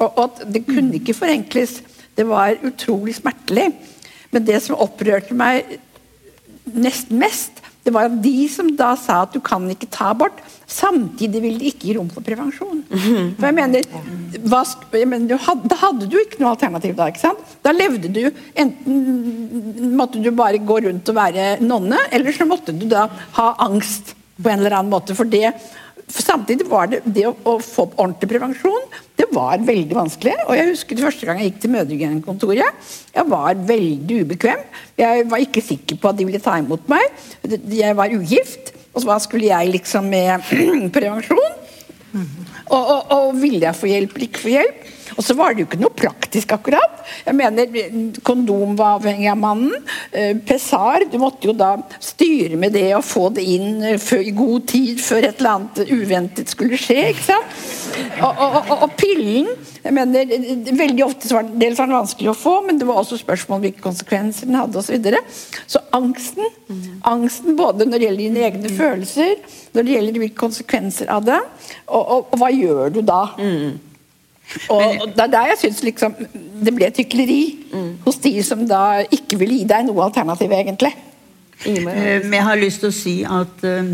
[0.00, 1.80] Og, og at det kunne ikke forenkles.
[2.16, 3.70] Det var utrolig smertelig.
[4.30, 5.78] Men det som opprørte meg
[6.70, 10.36] nesten mest, det var de som da sa at du kan ikke ta abort,
[10.70, 12.82] samtidig ville de ikke gi rom for prevensjon.
[12.90, 13.88] For jeg mener,
[14.44, 14.60] hva,
[14.94, 17.08] jeg mener hadde, Da hadde du ikke noe alternativ da.
[17.10, 17.56] ikke sant?
[17.64, 18.20] Da levde du
[18.60, 23.08] Enten måtte du bare gå rundt og være nonne, eller så måtte du da
[23.40, 25.16] ha angst på en eller annen måte.
[25.16, 25.48] For det
[26.10, 28.88] for samtidig var det det å, å, få ordentlig prevensjon
[29.20, 30.34] det var veldig vanskelig.
[30.46, 32.92] og Jeg husker det første gang jeg gikk til mødregenkontoret.
[33.14, 34.62] Jeg var veldig ubekvem.
[34.98, 37.04] Jeg var ikke sikker på at de ville ta imot meg.
[37.44, 38.72] Jeg var ugift.
[38.96, 40.48] Og hva skulle jeg liksom med
[40.96, 41.58] prevensjon?
[42.70, 44.88] Og, og, og ville jeg få hjelp eller ikke få hjelp?
[45.16, 47.00] Og så var det jo ikke noe praktisk, akkurat.
[47.26, 49.88] Jeg mener, Kondom var avhengig av mannen.
[50.12, 54.34] Eh, Pessar, du måtte jo da styre med det og få det inn eh, i
[54.36, 57.00] god tid før et eller annet uventet skulle skje.
[57.14, 57.58] ikke sant?
[58.20, 59.48] Og, og, og pillen
[59.80, 60.28] jeg mener,
[60.76, 63.18] Veldig ofte så var det, dels var den vanskelig å få, men det var også
[63.20, 64.90] spørsmål hvilke konsekvenser den hadde osv.
[64.90, 65.20] Så, videre.
[65.70, 66.48] så angsten,
[67.06, 69.36] angsten både når det gjelder dine egne følelser,
[69.74, 71.38] når det gjelder hvilke konsekvenser av det,
[71.86, 73.22] og, og, og hva gjør du da?
[73.38, 73.78] Mm.
[74.70, 76.16] Og, Det er der jeg syns liksom,
[76.64, 77.92] det ble et hykleri mm.
[78.06, 80.92] hos de som da ikke vil gi deg noe alternativ, egentlig.
[81.66, 81.84] Eh,
[82.24, 83.90] men jeg har lyst til å si at, eh,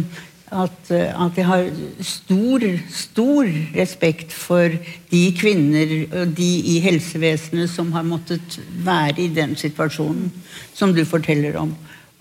[0.54, 1.66] at, eh, at jeg har
[2.00, 4.76] stor, stor respekt for
[5.10, 10.30] de kvinner og de i helsevesenet som har måttet være i den situasjonen
[10.74, 11.74] som du forteller om.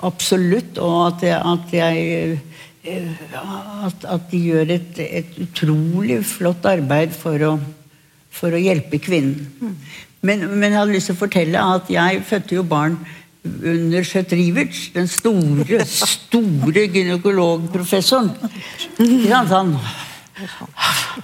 [0.03, 0.79] Absolutt.
[0.81, 2.39] Og at jeg, at jeg
[2.85, 7.55] at, at, de gjør et, et utrolig flott arbeid for å
[8.35, 9.75] for å hjelpe kvinnen.
[10.25, 12.97] Men, men, jeg hadde lyst til å fortelle at jeg fødte jo barn
[13.45, 18.33] under Schjøtt Riverts, den store, store gynekologprofessoren.
[18.97, 19.77] Han,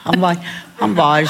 [0.04, 0.38] han var,
[0.80, 1.26] han, var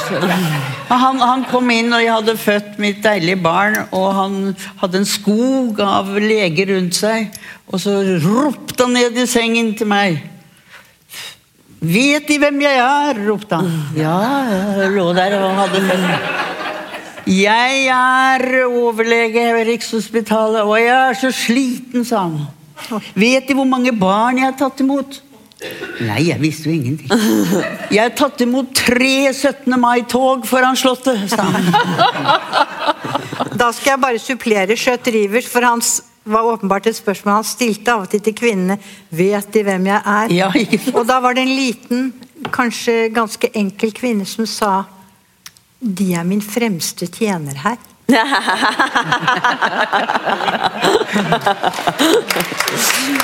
[0.88, 4.36] han, han, kom inn, og jeg hadde født mitt deilige barn, og han
[4.82, 7.32] hadde en skog av leger rundt seg.
[7.72, 10.20] Og så ropte han ned i sengen til meg.
[11.82, 13.18] Vet De hvem jeg er?
[13.26, 13.70] ropte han.
[13.98, 14.14] Ja,
[14.78, 16.38] jeg lå der og hadde født.
[17.32, 22.40] Jeg er overlege ved Rikshospitalet, og jeg er så sliten, sa han.
[23.14, 25.20] Vet De hvor mange barn jeg har tatt imot?
[26.02, 27.10] Nei, jeg visste jo ingenting.
[27.94, 29.70] Jeg har tatt imot tre 17.
[29.78, 31.68] mai-tog foran Slottet, sa han.
[33.58, 37.92] Da skal jeg bare supplere Skjøtt Rivers, for hans var åpenbart et spørsmål han stilte
[37.92, 38.78] av og til til kvinnene.
[39.10, 40.34] Vet de hvem jeg er?
[40.34, 40.48] Ja,
[40.94, 42.12] og da var det en liten,
[42.52, 44.84] kanskje ganske enkel kvinne som sa
[45.82, 47.76] De er min fremste tjener her.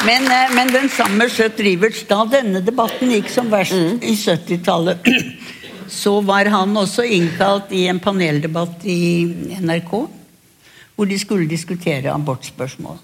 [0.06, 5.08] Men, eh, men den samme Skjøtt Riverts, da denne debatten gikk som verst i 70-tallet,
[6.00, 9.26] så var han også innkalt i en paneldebatt i
[9.60, 9.92] NRK,
[10.98, 12.96] hvor de skulle diskutere abortspørsmål.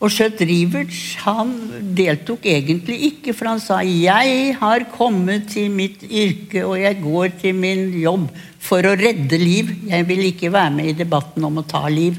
[0.00, 1.50] Og Skjøtt Riverts han
[1.96, 7.28] deltok egentlig ikke, for han sa 'Jeg har kommet til mitt yrke, og jeg går
[7.42, 9.84] til min jobb for å redde liv'.
[9.84, 12.16] 'Jeg vil ikke være med i debatten om å ta liv',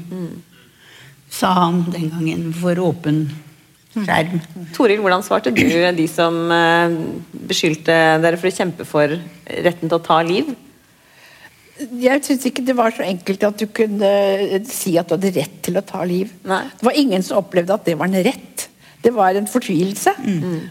[1.28, 3.28] sa han den gangen for åpen
[3.90, 4.40] skjerm.
[4.72, 5.66] Toril, hvordan svarte du
[5.96, 6.94] de som eh,
[7.50, 10.54] beskyldte dere for å kjempe for retten til å ta liv?
[11.74, 14.10] Jeg syns ikke det var så enkelt at du kunne
[14.70, 16.30] si at du hadde rett til å ta liv.
[16.46, 16.62] Nei.
[16.78, 18.68] Det var ingen som opplevde at det var en rett.
[19.04, 20.14] Det var en fortvilelse.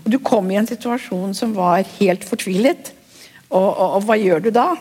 [0.05, 2.93] Og du kom i en situasjon som var helt fortvilet.
[3.51, 4.71] Og, og, og hva gjør du da?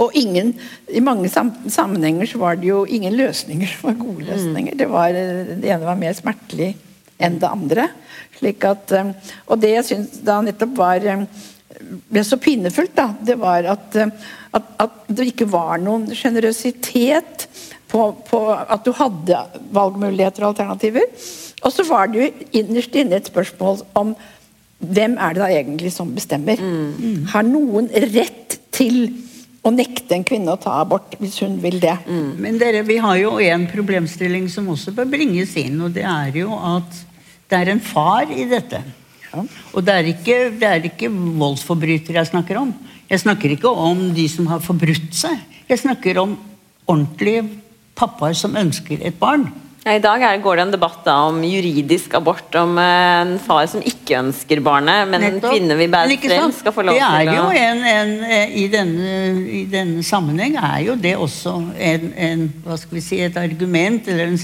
[0.00, 0.52] Og ingen,
[0.88, 4.76] I mange sam sammenhenger så var det jo ingen løsninger som var gode løsninger.
[4.78, 6.74] Det, var, det ene var mer smertelig
[7.20, 7.88] enn det andre.
[8.38, 9.10] Slik at, eh,
[9.50, 11.26] og det jeg syns da nettopp var eh,
[12.10, 14.12] ble så pinefullt, da, det var at, eh,
[14.56, 17.46] at, at det ikke var noen sjenerøsitet
[17.90, 19.38] på, på at du hadde
[19.74, 21.08] valgmuligheter og alternativer.
[21.60, 24.14] Og så var det jo innerst inne et spørsmål om
[24.80, 26.60] hvem er det da egentlig som bestemmer?
[27.34, 29.10] Har noen rett til
[29.60, 31.98] å nekte en kvinne å ta abort hvis hun vil det?
[32.40, 36.32] Men dere, vi har jo en problemstilling som også bør bringes inn, og det er
[36.40, 37.02] jo at
[37.50, 38.80] det er en far i dette.
[39.34, 42.72] Og det er, ikke, det ikke voldsforbrytere jeg snakker om.
[43.10, 45.38] Jeg snakker ikke om de som har forbrutt seg.
[45.70, 46.36] Jeg snakker om
[46.90, 47.44] ordentlige
[47.98, 49.48] pappaer som ønsker et barn.
[49.80, 53.64] I dag er, går det en debatt da, om juridisk abort, om eh, en far
[53.70, 57.22] som ikke ønsker barnet, men en kvinne vi bærer frem, skal få lov det er
[57.24, 59.14] til å jo en, en, eh, i, denne,
[59.56, 64.10] I denne sammenheng er jo det også en, en hva skal vi si, et argument,
[64.12, 64.36] eller en,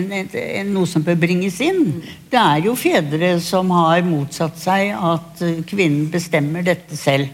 [0.00, 1.98] en, et- en, noe som bør bringes inn.
[2.32, 7.28] Det er jo fedre som har motsatt seg at eh, kvinnen bestemmer dette selv.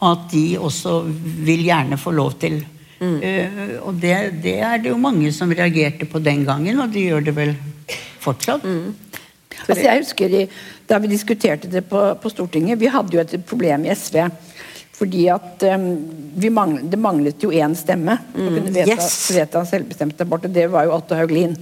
[0.00, 1.02] At de også
[1.44, 2.62] vil gjerne få lov til.
[3.00, 7.02] Eh, og det, det er det jo mange som reagerte på den gangen, og de
[7.10, 7.54] gjør det vel
[8.24, 8.64] fortsatt.
[9.66, 10.48] Altså jeg husker i,
[10.86, 14.20] Da vi diskuterte det på, på Stortinget Vi hadde jo et problem i SV.
[14.96, 15.86] Fordi at um,
[16.36, 19.30] vi manglet, Det manglet jo én stemme kunne vedta, Yes.
[19.34, 20.44] vedta selvbestemt abort.
[20.44, 21.56] og Det var jo Otto Hauglin.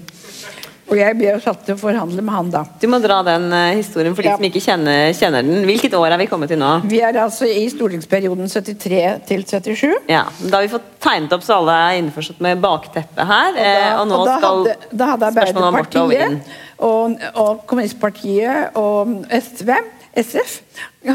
[0.85, 2.61] Og jeg ble jo satt til å forhandle med han da.
[2.81, 4.35] Du må dra den eh, historien for de Ja.
[4.37, 5.63] som ikke kjenner, kjenner den.
[5.65, 6.73] Hvilket år er vi kommet til nå?
[6.91, 9.95] Vi er altså i stortingsperioden 73 til 77.
[10.13, 13.57] Ja, Da har vi fått tegnet opp så alle er innforstått med bakteppet her.
[13.57, 15.33] Og eh, da, og nå og da, skal hadde, da hadde.
[15.33, 16.53] Arbeiderpartiet
[16.85, 19.73] og, og Kommunistpartiet og SV,
[20.21, 20.55] SF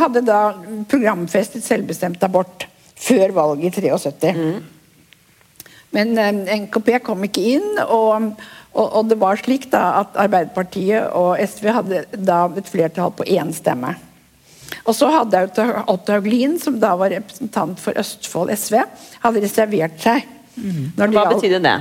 [0.02, 0.42] hadde da
[0.90, 2.66] programfestet selvbestemt abort
[3.00, 4.34] før valget i 73.
[5.96, 8.34] Men eh, NKP kom ikke inn, og,
[8.74, 13.26] og, og det var slik da at Arbeiderpartiet og SV hadde da et flertall på
[13.26, 13.96] én stemme.
[14.86, 18.84] Og så hadde Otto Otto Hauglin, som da var representant for Østfold SV,
[19.26, 20.28] hadde reservert seg.
[20.60, 20.92] Mm.
[20.98, 21.76] Hva gjaldt- betydde det?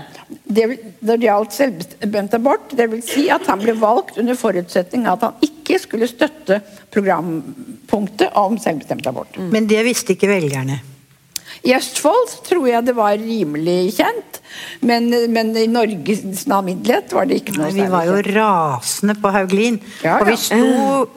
[0.45, 0.67] det,
[1.01, 5.19] når det gjaldt selvbestemt abort, det vil si at han ble valgt under forutsetning av
[5.19, 6.61] at han ikke skulle støtte
[6.95, 9.39] programpunktet om selvbestemt abort.
[9.39, 10.81] Men det visste ikke velgerne.
[11.67, 14.28] I Østfold tror jeg det var rimelig kjent,
[14.81, 17.85] men, men i Norges alminnelighet var det ikke noe særlig.
[17.85, 19.81] vi var jo rasende på Hauglin.
[20.05, 21.09] Ja, Og vi sto,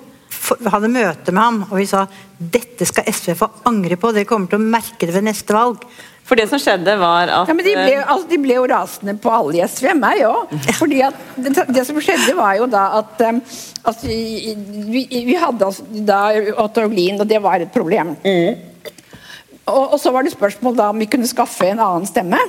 [0.71, 2.05] hadde møte med ham, og vi sa
[2.41, 5.83] dette skal SV få angre på, dere kommer til å merke det ved neste valg.
[6.25, 8.65] For det som skjedde, var at Ja, men de ble, eh, altså, de ble jo
[8.69, 10.53] rasende på alle i SV, meg òg.
[10.77, 15.83] Fordi at det, det som skjedde, var jo da at altså, vi, vi hadde altså
[16.07, 16.21] da
[16.61, 18.13] Otto Hauglin, og det var et problem.
[18.21, 22.39] Og, og så var det spørsmål da om vi kunne skaffe en annen stemme.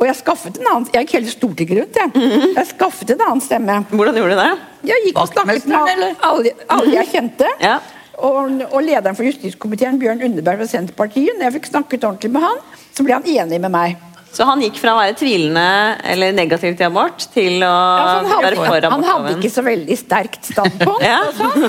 [0.00, 2.28] Og jeg skaffet en annen Jeg gikk hele Stortinget rundt, jeg.
[2.56, 3.80] Jeg skaffet en annen stemme.
[3.92, 4.50] Hvordan gjorde du det?
[4.90, 7.50] Jeg gikk og snakket med alle, alle jeg kjente.
[7.60, 7.78] Ja.
[8.20, 12.44] Og, og lederen for justiskomiteen, Bjørn Underberg fra Senterpartiet, når jeg fikk snakket ordentlig med
[12.44, 12.64] han,
[12.96, 14.00] så ble han enig med meg.
[14.30, 15.64] Så han gikk fra å være tvilende
[16.12, 19.50] eller negativ til abort, til å Ja, for han, være for for han hadde ikke
[19.50, 21.02] så veldig sterkt standpunkt.
[21.10, 21.16] Ja.
[21.26, 21.66] og, sånn.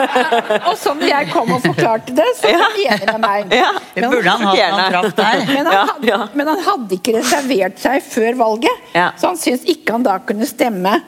[0.68, 3.56] og som jeg kom og forklarte det, så var han enig med meg.
[3.56, 3.72] Ja.
[3.96, 5.44] Det burde han hatt han traff der.
[5.48, 6.20] Men han, Ja, hadde, ja.
[6.36, 9.08] men han hadde ikke reservert seg før valget, Ja.
[9.16, 10.98] så han syntes ikke han da kunne stemme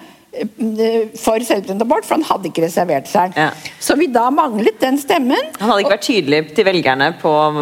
[1.22, 3.36] for selvbestemt abort, for han hadde ikke reservert seg.
[3.36, 3.50] Ja.
[3.82, 5.40] Så vi da manglet den stemmen.
[5.60, 7.60] Han hadde ikke vært tydelig til velgerne på um,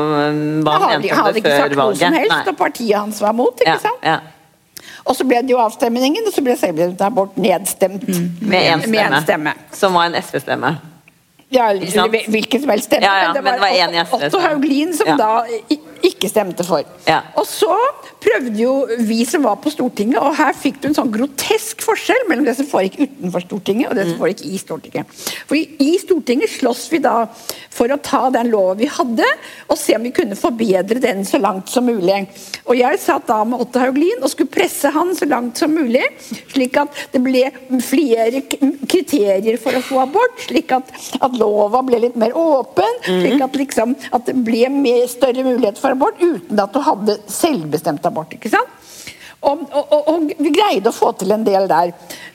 [0.64, 1.10] hva Han han hadde, valget?
[1.14, 2.48] han hadde ikke før sagt noe som helst, Nei.
[2.54, 3.60] og partiet hans var mot.
[3.60, 4.00] ikke Ja, sant?
[4.02, 4.18] ja.
[5.04, 8.06] Og så ble det jo avstemningen, og så ble selvbestemt abort nedstemt.
[8.40, 9.52] Med én en stemme, stemme.
[9.76, 10.74] som var en SV-stemme.
[11.54, 13.04] Ja, eller hvilken som helst stemme.
[13.06, 14.40] Ja, ja, men det var en i SV Otto.
[14.42, 15.16] Hauglin som Ja.
[15.16, 16.84] da i- ikke stemte for.
[17.08, 17.20] Ja.
[17.40, 17.72] Og så
[18.24, 18.72] prøvde jo
[19.04, 22.56] vi som var på Stortinget, og her fikk du en sånn grotesk forskjell mellom det
[22.58, 25.24] som foregikk utenfor Stortinget og det som foregikk i Stortinget.
[25.48, 27.14] For i, Stortinget sloss vi da
[27.74, 29.28] for å ta den loven vi hadde,
[29.68, 32.24] og se om vi kunne forbedre den så langt som mulig.
[32.64, 36.04] Og jeg satt da med Otto Hauglin og skulle presse han så langt som mulig,
[36.52, 37.46] slik at det ble
[37.84, 40.90] flere kriterier for å få abort, slik at,
[41.24, 45.80] at lova ble litt mer åpen, slik at, liksom, at det ble mer, større mulighet
[45.80, 48.34] for abort uten at du hadde selvbestemt abort.
[48.36, 48.80] ikke sant?
[49.44, 51.90] Og, og, og, og vi greide å få til en del der.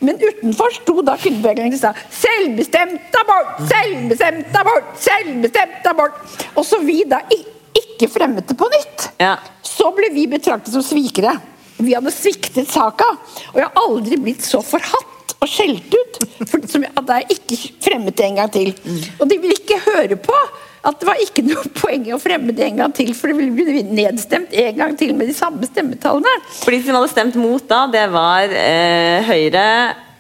[0.06, 3.56] Men utenfor sto da kvinnebevegelsen og sa 'selvbestemt abort!
[3.72, 4.92] Selvbestemt abort!
[5.02, 6.20] Selvbestemt abort!'
[6.54, 9.38] Og så vi da ikke fremmet det på nytt, Ja.
[9.66, 11.34] så ble vi betraktet som svikere.
[11.80, 13.08] Vi hadde sviktet saka.
[13.54, 17.58] Og jeg har aldri blitt så forhatt og skjelt ut for, som at jeg ikke
[17.90, 18.74] fremmet det en gang til.
[19.20, 20.36] Og de vil ikke høre på
[20.80, 23.40] at det var ikke noe poeng i å fremme det en gang til, for det
[23.40, 26.36] ville bli nedstemt en gang til med de samme stemmetallene.
[26.62, 29.66] For de som hadde stemt mot da, det var eh, Høyre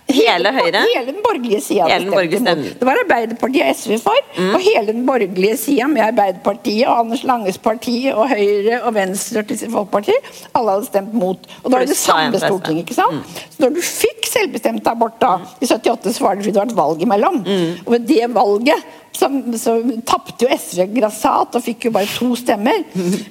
[0.10, 0.82] Hele Høyre?
[0.90, 1.86] Hele den borgerlige sida.
[1.86, 2.64] Mm.
[2.80, 7.24] Det var Arbeiderpartiet og SV for, og hele den borgerlige sida med Arbeiderpartiet og Anders
[7.30, 10.16] Langes parti og Høyre og Venstre og Kristelig Folkeparti.
[10.58, 11.46] Alle hadde stemt mot.
[11.62, 13.38] Og da var det det samme storting, ikke sant?
[13.54, 16.72] Så når du fikk selvbestemt abort da, i 78, så var det fordi det var
[16.72, 17.44] et valg imellom.
[17.46, 17.86] Mm.
[17.86, 19.30] Og ved det valget så,
[19.60, 22.84] som tapte jo SV grassat og fikk jo bare to stemmer.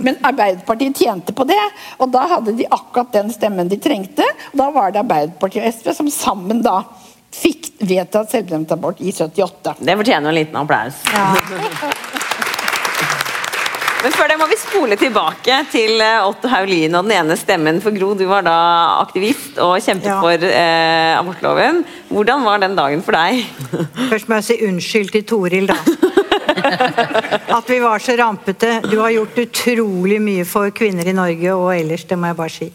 [0.04, 1.60] Men Arbeiderpartiet tjente på det,
[1.98, 4.26] og da hadde de akkurat den stemmen de trengte.
[4.52, 6.82] Og da var det Arbeiderpartiet og SV som sammen da
[7.38, 9.78] fikk vedtatt selvbestemt abort i 78.
[9.78, 11.04] Det fortjener en liten applaus.
[13.98, 17.80] Men før det må vi spole tilbake til eh, Otto Haulin og den ene stemmen.
[17.82, 18.54] For Gro, du var da
[19.02, 20.20] aktivist og kjempet Ja.
[20.22, 21.82] for eh, abortloven.
[22.12, 23.42] Hvordan var den dagen for deg?
[24.12, 25.78] Først må jeg si unnskyld til Toril, da.
[27.58, 28.76] At vi var så rampete.
[28.86, 32.54] Du har gjort utrolig mye for kvinner i Norge og ellers, det må jeg bare
[32.54, 32.70] si.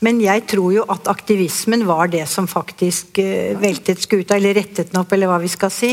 [0.00, 4.88] Men jeg tror jo at aktivismen var det som faktisk eh, veltet skuta, eller rettet
[4.88, 5.90] den opp, eller hva vi skal si.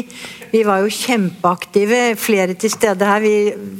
[0.54, 3.20] Vi var jo kjempeaktive, flere til stede her.
[3.24, 3.34] Vi,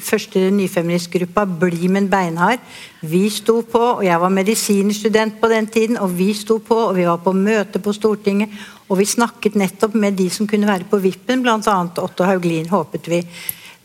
[0.04, 2.60] første nyfeministgruppa, Bli, men beinhard.
[3.08, 6.98] Vi sto på, og jeg var medisinstudent på den tiden, og vi sto på, og
[7.00, 8.52] vi var på møte på Stortinget.
[8.92, 11.80] Og vi snakket nettopp med de som kunne være på vippen, bl.a.
[12.04, 13.24] Otto Hauglin, håpet vi.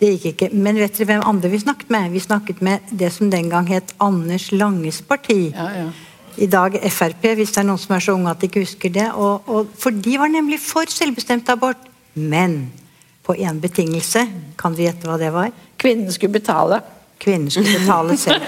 [0.03, 0.55] Det gikk ikke.
[0.59, 2.11] Men vet dere hvem andre vi snakket med?
[2.11, 5.53] Vi snakket med det som den gang het Anders Langes parti.
[5.55, 5.93] Ja, ja.
[6.37, 8.93] I dag Frp, hvis det er noen som er så unge at de ikke husker
[8.93, 9.09] det.
[9.13, 11.91] Og, og, for de var nemlig for selvbestemt abort.
[12.15, 12.73] Men
[13.23, 14.27] på én betingelse.
[14.59, 15.53] Kan vi gjette hva det var?
[15.81, 16.81] Kvinnen skulle betale.
[17.23, 18.43] Kvinnen skulle betale selv.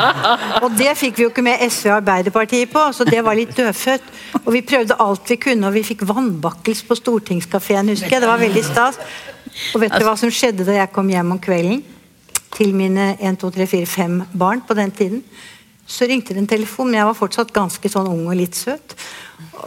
[0.64, 3.52] Og det fikk vi jo ikke med SV og Arbeiderpartiet på, så det var litt
[3.56, 4.06] dødfødt.
[4.46, 8.24] Og vi prøvde alt vi kunne, og vi fikk vannbakkels på Stortingskafeen, husker jeg.
[8.24, 8.96] Det var veldig stas.
[9.74, 11.84] Og vet du hva som skjedde da jeg kom hjem om kvelden?
[12.56, 15.20] Til mine 1, 2, 3, 4, 5 barn på den tiden.
[15.86, 18.96] Så ringte det en telefon, men jeg var fortsatt ganske sånn ung og litt søt.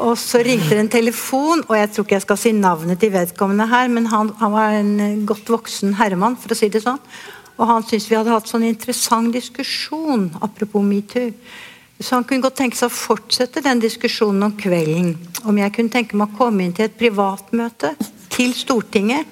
[0.03, 3.13] Og så ringte det en telefon, og jeg tror ikke jeg skal si navnet til
[3.13, 6.83] vedkommende her, men han, han var en eh, godt voksen herremann, for å si det
[6.83, 6.99] sånn.
[7.59, 11.31] Og han syntes vi hadde hatt sånn interessant diskusjon, apropos metoo.
[11.99, 15.17] Så han kunne godt tenke seg å fortsette den diskusjonen om kvelden.
[15.43, 17.91] Om jeg kunne tenke meg å komme inn til et privatmøte
[18.31, 19.27] til Stortinget.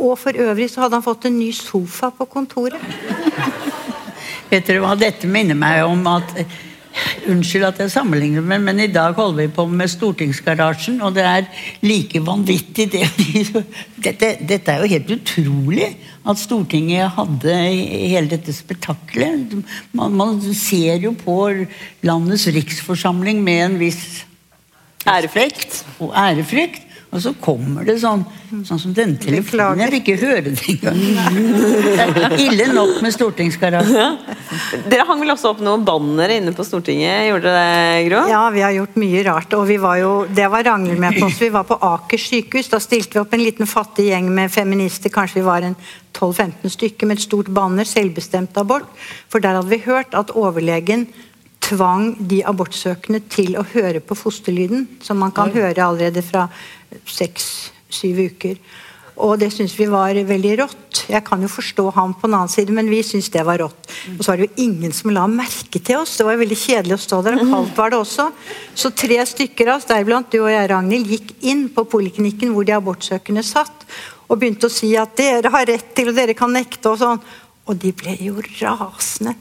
[0.00, 2.80] Og for øvrig så hadde han fått en ny sofa på kontoret.
[4.50, 6.34] Vet dere hva dette minner meg om at
[7.30, 11.22] Unnskyld at jeg sammenligner, men, men i dag holder vi på med Stortingsgarasjen, og det
[11.22, 11.46] er
[11.86, 13.04] like vanvittig det
[14.06, 15.86] dette, dette er jo helt utrolig
[16.26, 19.54] at Stortinget hadde hele dette spetakkelet.
[19.96, 21.38] Man, man ser jo på
[22.06, 24.04] landets riksforsamling med en viss
[25.08, 25.84] Ærefrykt.
[26.02, 26.89] og ærefrykt.
[27.10, 28.20] Og så kommer det sånn
[28.66, 29.80] sånn som denne telefonen.
[29.82, 32.38] Jeg vil ikke høre det engang.
[32.38, 34.18] Ille nok med stortingsgarasjen.
[34.90, 37.28] Dere hang vel også opp noen bannere inne på Stortinget?
[37.28, 38.22] Gjorde dere det, Gro?
[38.30, 39.54] Ja, vi har gjort mye rart.
[39.58, 41.38] Og vi var jo, det var Ragnhild med på oss.
[41.42, 42.70] Vi var på Aker sykehus.
[42.72, 45.14] Da stilte vi opp en liten fattig gjeng med feminister.
[45.14, 45.78] Kanskje vi var en
[46.14, 47.88] 12-15 stykker med et stort banner.
[47.88, 48.86] Selvbestemt abort.
[49.30, 51.08] For der hadde vi hørt at overlegen
[51.60, 54.86] tvang de abortsøkende til å høre på fosterlyden.
[55.04, 56.48] Som man kan høre allerede fra
[57.08, 58.60] seks-syv uker.
[59.20, 61.02] Og det syns vi var veldig rått.
[61.10, 63.90] Jeg kan jo forstå ham på den annen side, men vi syns det var rått.
[64.14, 66.14] Og så var det jo ingen som la merke til oss.
[66.16, 68.30] Det var veldig kjedelig å stå der, og kaldt var det også.
[68.72, 72.68] Så tre stykker av oss, deriblant du og jeg, Ragnhild, gikk inn på poliklinikken hvor
[72.68, 73.84] de abortsøkende satt,
[74.30, 77.20] og begynte å si at dere har rett til, og dere kan nekte, og sånn.
[77.68, 79.36] Og de ble jo rasende.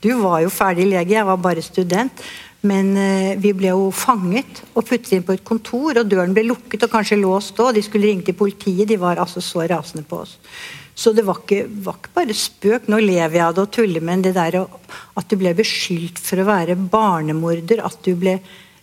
[0.00, 2.22] Du var jo ferdig lege, jeg var bare student.
[2.68, 6.44] Men eh, vi ble jo fanget og puttet inn på et kontor, og døren ble
[6.44, 7.72] lukket og kanskje låst òg.
[7.76, 10.36] De skulle ringe til politiet, de var altså så rasende på oss.
[11.00, 12.90] Så det var ikke, var ikke bare spøk.
[12.92, 16.42] Nå lever jeg av det og tuller, men det der at du ble beskyldt for
[16.42, 18.36] å være barnemorder, at du ble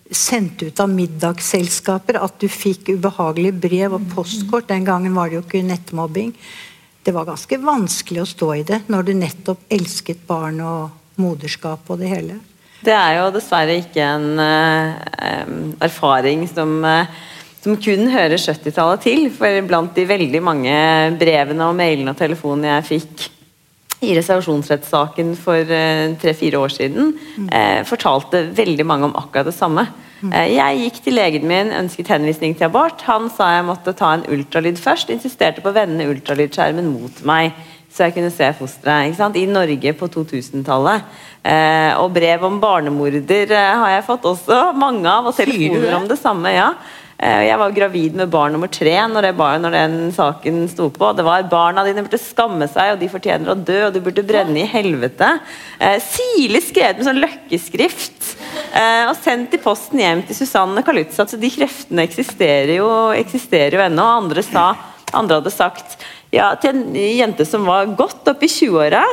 [0.09, 5.37] sendt ut av middagsselskaper, at du fikk ubehagelige brev og postkort Den gangen var det
[5.37, 6.33] jo ikke nettmobbing.
[7.03, 11.91] Det var ganske vanskelig å stå i det når du nettopp elsket barn og moderskap
[11.91, 12.39] og det hele.
[12.83, 17.09] Det er jo dessverre ikke en uh, erfaring som, uh,
[17.63, 19.25] som kun hører 70-tallet til.
[19.33, 20.75] For blant de veldig mange
[21.19, 23.27] brevene og mailene og telefonene jeg fikk
[24.05, 27.15] i reservasjonsrettssaken for uh, tre-fire år siden,
[27.49, 29.87] uh, fortalte veldig mange om akkurat det samme.
[30.21, 33.01] Uh, jeg gikk til legen min, ønsket henvisning til abort.
[33.09, 35.09] Han sa jeg måtte ta en ultralyd først.
[35.13, 37.57] Insisterte på å vende ultralydskjermen mot meg,
[37.97, 39.17] så jeg kunne se fosteret.
[39.41, 41.17] I Norge på 2000-tallet.
[41.97, 46.53] og brev om barnemorder har jeg fått også mange av, og telefoner om det samme.
[46.53, 46.71] ja
[47.17, 51.09] Eh, jeg var gravid med barn nummer tre når, bar, når den saken sto på.
[51.17, 54.25] Det var 'barna dine burde skamme seg, og de fortjener å dø', og 'du burde
[54.25, 55.39] brenne i helvete'.
[55.79, 58.37] Eh, Sirlig skrevet med sånn løkkeskrift.
[58.69, 61.25] Eh, og sendt i posten hjem til Susanne Kalutza.
[61.25, 64.05] Så de kreftene eksisterer jo, eksisterer jo ennå.
[64.21, 64.75] Andre, sa,
[65.11, 65.97] andre hadde sagt
[66.33, 69.05] ja, til en jente som var godt oppe i 20-åra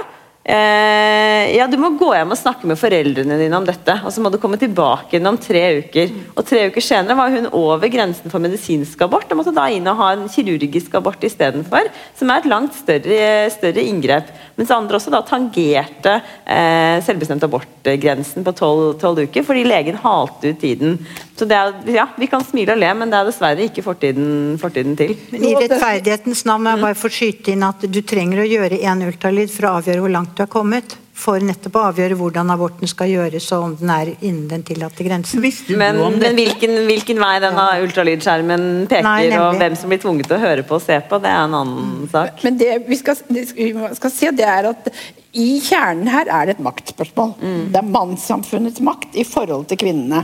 [0.45, 3.95] Eh, ja, du må gå hjem og snakke med foreldrene dine om dette.
[4.05, 6.13] Og så må du komme tilbake igjen om tre uker.
[6.37, 9.89] Og tre uker senere var hun over grensen for medisinsk abort og måtte da inn
[9.89, 11.89] og ha en kirurgisk abort istedenfor.
[12.19, 14.29] Som er et langt større, større inngrep.
[14.61, 20.61] Mens andre også da tangerte eh, selvbestemt abortgrensen på tolv uker fordi legen halte ut
[20.61, 21.01] tiden.
[21.45, 24.57] Så det er, ja, Vi kan smile og le, men det er dessverre ikke fortiden,
[24.61, 25.13] fortiden til.
[25.37, 29.05] I rettferdighetens navn må jeg bare få skyte inn at du trenger å gjøre én
[29.05, 30.97] ultralyd for å avgjøre hvor langt du har kommet.
[31.15, 35.07] For nettopp å avgjøre hvordan aborten skal gjøres, og om den er innen den tillatte
[35.07, 35.45] grensen.
[35.79, 40.41] Men, men hvilken, hvilken, vei denne ultralydskjermen peker, Nei, og hvem som blir tvunget til
[40.41, 42.43] å høre på og se på, det er en annen sak.
[42.43, 44.91] Men det vi skal, det vi skal se, det er at
[45.35, 47.33] i kjernen her er det et maktspørsmål.
[47.41, 47.63] Mm.
[47.75, 50.23] Det er mannssamfunnets makt i forhold til kvinnene.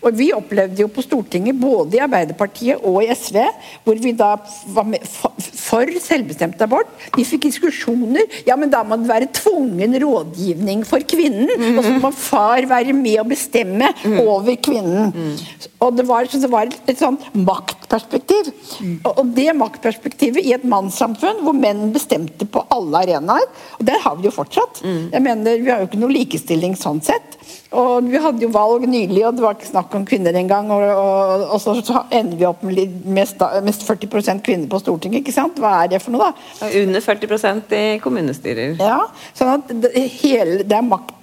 [0.00, 3.36] Og Vi opplevde jo på Stortinget, både i Arbeiderpartiet og i SV,
[3.84, 4.30] hvor vi da
[4.72, 6.88] var med for selvbestemt abort.
[7.16, 8.24] Vi fikk diskusjoner.
[8.48, 11.50] Ja, men da må det være tvungen rådgivning for kvinnen.
[11.56, 11.78] Mm.
[11.78, 14.18] Og så må far være med å bestemme mm.
[14.26, 15.12] over kvinnen.
[15.14, 15.70] Mm.
[15.86, 18.50] Og det var, det var, et, et sånt maktperspektiv.
[18.80, 18.98] Mm.
[19.04, 23.46] Og, og det maktperspektivet i et mannssamfunn hvor menn bestemte på alle arenaer,
[23.78, 24.84] og der har vi jo fortsatt fortsatt.
[24.84, 25.10] Mm.
[25.12, 27.35] Jeg mener, Vi har jo ikke noe likestilling sånn sett.
[27.76, 30.70] Og Vi hadde jo valg nylig, og det var ikke snakk om kvinner engang.
[30.72, 35.24] Og, og, og så ender vi opp med mest, mest 40% kvinner på Stortinget.
[35.24, 35.60] ikke sant?
[35.60, 36.70] Hva er det for noe, da?
[36.82, 38.78] Under 40% i kommunestyrer.
[38.80, 39.02] Ja,
[39.36, 41.14] sånn at det, hele, det er makt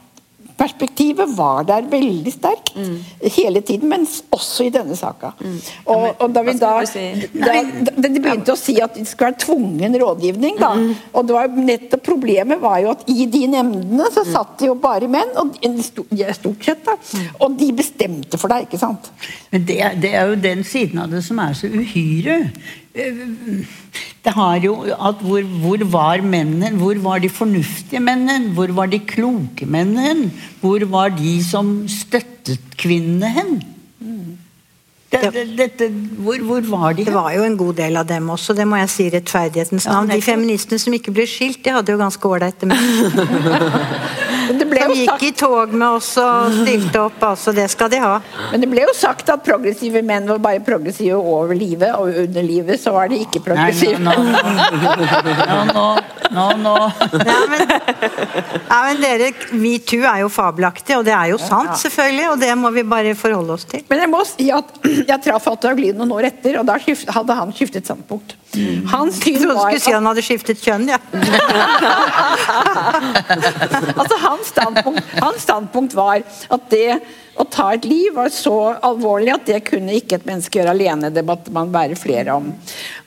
[0.57, 2.95] perspektivet var der veldig sterkt mm.
[3.35, 5.33] hele tiden, men også i denne saka.
[5.39, 5.57] Mm.
[5.85, 7.05] Og, og, da vi da, si?
[7.33, 7.55] da,
[7.97, 10.73] da De begynte å si at det skulle være tvungen rådgivning, da.
[10.77, 10.91] Mm.
[11.13, 14.31] Og det var nettopp problemet var jo at i de nemndene så mm.
[14.35, 16.97] satt det jo bare menn, og stort sett, da.
[16.97, 17.27] Mm.
[17.39, 19.11] Og de bestemte for deg, ikke sant?
[19.53, 22.39] Men det, det er jo den siden av det som er så uhyre
[22.93, 26.77] det har jo at hvor, hvor, var mennene?
[26.77, 28.53] Hvor var de fornuftige mennene?
[28.53, 30.31] Hvor var de kloke mennene?
[30.61, 33.55] Hvor var de som støttet kvinnene hen?
[35.13, 35.87] Det, det, dette,
[36.17, 37.05] hvor, hvor, var de?
[37.05, 40.09] Det var jo en god del av dem også, det må jeg si rettferdighetens navn.
[40.09, 42.81] Ja, de feministene som ikke ble skilt, de hadde jo ganske ålreite menn.
[44.70, 47.20] som gikk i tog med oss og stilte opp.
[47.24, 48.14] altså Det skal de ha.
[48.51, 52.45] Men det ble jo sagt at progressive menn var bare progressive over livet, og under
[52.45, 53.99] livet så var de ikke progressive.
[54.03, 55.88] Nei, nå, nå,
[56.34, 56.76] nå, nå,
[57.24, 62.30] ja, men, dere, metoo er jo fabelaktig, og det er jo sant, selvfølgelig.
[62.34, 63.84] Og det må vi bare forholde oss til.
[63.89, 64.74] Men jeg må si at
[65.11, 68.38] jeg traff glid noen år etter, og da hadde han skiftet standpunkt.
[68.53, 68.86] Mm.
[68.91, 70.99] Hans syn var skulle si han hadde skiftet kjønn, ja.
[73.99, 76.87] altså, hans standpunkt, hans standpunkt var at det
[77.33, 81.09] å ta et liv var så alvorlig at det kunne ikke et menneske gjøre alene.
[81.13, 82.51] Det måtte man være flere om.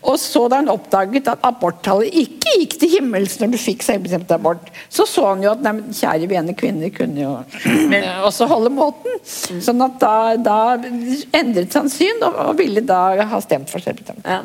[0.06, 4.34] Og så da han oppdaget at aborttallet ikke gikk til himmels når du fikk selvbestemt
[4.34, 7.32] abort, så så han jo at nei, kjære vene kvinner kunne jo
[8.28, 9.18] også holde måten.
[9.22, 14.26] Sånn at da, da endret han syn, og, og ville da ha stemt for selvbestemt.
[14.26, 14.42] Ja.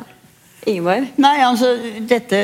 [0.62, 1.08] Ingeborg?
[1.18, 1.72] Nei, altså,
[2.06, 2.42] dette,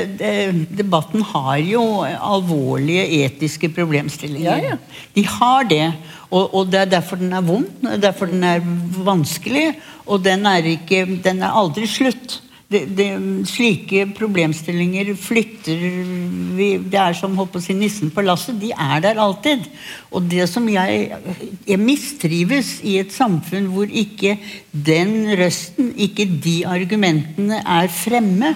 [0.75, 4.65] Debatten har jo alvorlige etiske problemstillinger.
[4.65, 5.05] Ja, ja.
[5.15, 5.85] De har det.
[6.29, 7.71] Og, og, det er derfor den er vond,
[8.03, 8.65] derfor den er
[9.07, 9.71] vanskelig.
[10.07, 13.07] Og den er, ikke, den er aldri slutt det, det,
[13.49, 15.85] slike problemstillinger flytter
[16.59, 18.59] vi Det er som holdt på å si nissen på lasset.
[18.61, 19.65] De er der alltid.
[20.13, 21.07] Og det som jeg,
[21.65, 24.37] jeg mistrives i et samfunn hvor ikke
[24.69, 28.53] den røsten, ikke de argumentene, er fremme.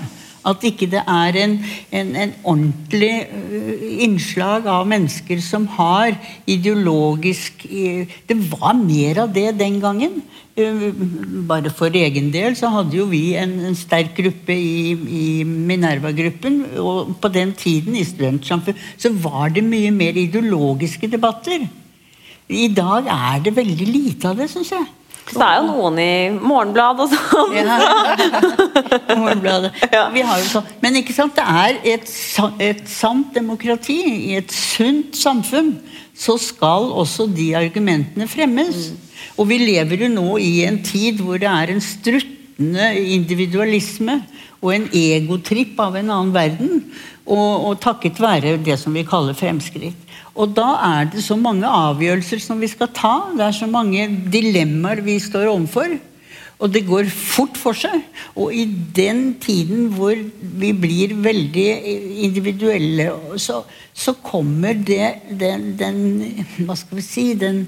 [0.49, 1.53] At ikke det er en,
[1.95, 6.17] en, en ordentlig uh, innslag av mennesker som har
[6.51, 10.23] ideologisk Det var mer av det den gangen.
[10.59, 10.89] Uh,
[11.49, 16.59] bare for egen del så hadde jo vi en, en sterk gruppe i, i Minerva-gruppen.
[16.83, 21.69] Og på den tiden i studentsamfunn så var det mye mer ideologiske debatter.
[22.53, 24.91] I dag er det veldig lite av det, syns jeg.
[25.31, 27.55] Så det er jo noen i Morgenbladet og sånn.
[27.57, 27.77] Ja.
[29.17, 29.71] Morgenbladet.
[30.17, 30.69] Vi har jo sånn.
[30.83, 32.11] Men ikke sant, det er et,
[32.67, 33.99] et sant demokrati.
[34.33, 35.77] I et sunt samfunn
[36.19, 38.91] så skal også de argumentene fremmes.
[39.39, 44.21] Og vi lever jo nå i en tid hvor det er en struttende individualisme
[44.63, 46.83] og en egotripp av en annen verden.
[47.23, 50.09] Og, og takket være det som vi kaller fremskritt.
[50.33, 53.15] Og da er det så mange avgjørelser som vi skal ta.
[53.37, 55.99] Det er så mange dilemmaer vi står overfor.
[56.63, 58.05] Og det går fort for seg.
[58.39, 58.65] Og i
[58.97, 61.67] den tiden hvor vi blir veldig
[62.29, 63.63] individuelle, så,
[63.93, 65.09] så kommer det,
[65.41, 65.99] den, den,
[66.63, 67.65] Hva skal vi si den,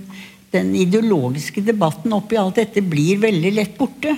[0.54, 4.14] den, ideologiske debatten oppi alt dette blir veldig lett borte.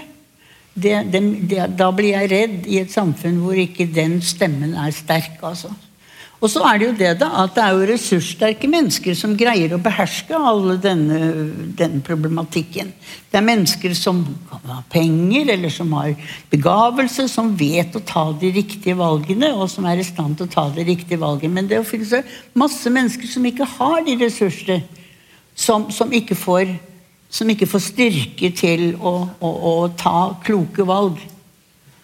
[0.77, 5.41] Det, det, da blir jeg redd i et samfunn hvor ikke den stemmen er sterk.
[5.41, 5.72] altså.
[6.37, 9.72] Og så er det jo det da, at det er jo ressurssterke mennesker som greier
[9.72, 11.31] å beherske alle denne,
[11.79, 12.91] denne problematikken.
[13.33, 14.20] Det er mennesker som
[14.53, 16.12] har penger, eller som har
[16.53, 20.53] begavelse, som vet å ta de riktige valgene, og som er i stand til å
[20.53, 21.57] ta de riktige valgene.
[21.57, 22.12] Men det finnes
[22.53, 24.83] masse mennesker som ikke har de ressursene,
[25.57, 26.68] som, som, ikke, får,
[27.37, 31.20] som ikke får styrke til å, å, å ta kloke valg.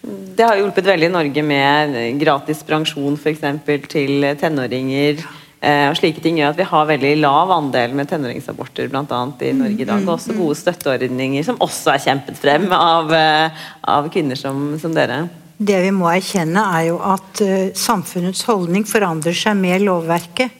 [0.03, 3.45] Det har hjulpet veldig i Norge med gratis bransjon f.eks.
[3.89, 5.23] til tenåringer.
[5.63, 9.45] Eh, og slike ting gjør at Vi har veldig lav andel med tenåringsaborter blant annet,
[9.47, 10.03] i Norge i dag.
[10.03, 13.63] Og også gode støtteordninger som også er kjempet frem av, eh,
[13.95, 15.21] av kvinner som, som, dere.
[15.55, 20.51] Det vi må erkjenne, er jo at uh, samfunnets holdning forandrer seg med lovverket.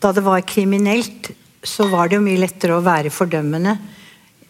[0.00, 1.28] Da det var kriminelt,
[1.60, 3.76] så var det jo mye lettere å være fordømmende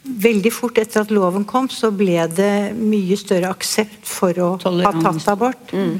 [0.08, 4.92] veldig fort etter at loven kom, så ble det mye større aksept for å ha
[5.02, 5.72] tatt abort.
[5.72, 5.96] Mm.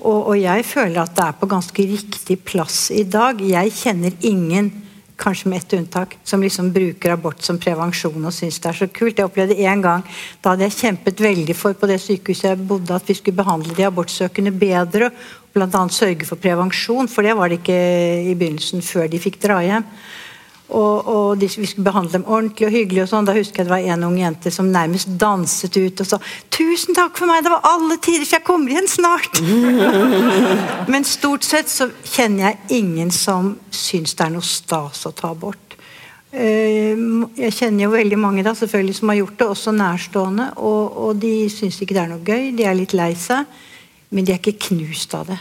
[0.00, 3.40] Og, og, jeg føler at det er på ganske riktig plass i dag.
[3.42, 4.72] Jeg kjenner ingen,
[5.22, 8.88] kanskje med ett unntak, som liksom bruker abort som prevensjon og syns det er så
[8.90, 9.20] kult.
[9.20, 10.02] Jeg opplevde en gang,
[10.42, 13.76] da hadde jeg kjempet veldig for på det sykehuset jeg bodde, at vi skulle behandle
[13.76, 15.12] de abortsøkende bedre.
[15.52, 15.84] Bl.a.
[15.92, 17.78] sørge for prevensjon, for det var det ikke
[18.32, 19.86] i begynnelsen før de fikk dra hjem.
[20.72, 23.02] Og, og de, vi skulle behandle dem ordentlig og hyggelig.
[23.04, 26.08] og sånn, Da husker jeg det var en ung jente som nærmest danset ut og
[26.08, 26.18] sa
[26.50, 29.42] 'Tusen takk for meg, det var alle tider, så jeg kommer igjen snart'.
[30.92, 35.30] Men stort sett så kjenner jeg ingen som syns det er noe stas å ta
[35.32, 35.76] abort.
[36.32, 36.96] Eh,
[37.36, 40.50] jeg kjenner jo veldig mange da, selvfølgelig som har gjort det, også nærstående.
[40.56, 43.44] Og, og de syns ikke det er noe gøy, de er litt lei seg.
[44.12, 45.40] Men de er ikke knust av det.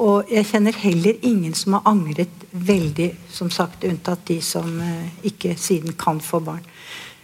[0.00, 5.26] Og jeg kjenner heller ingen som har angret veldig, som sagt, unntatt de som eh,
[5.28, 6.64] ikke siden kan få barn.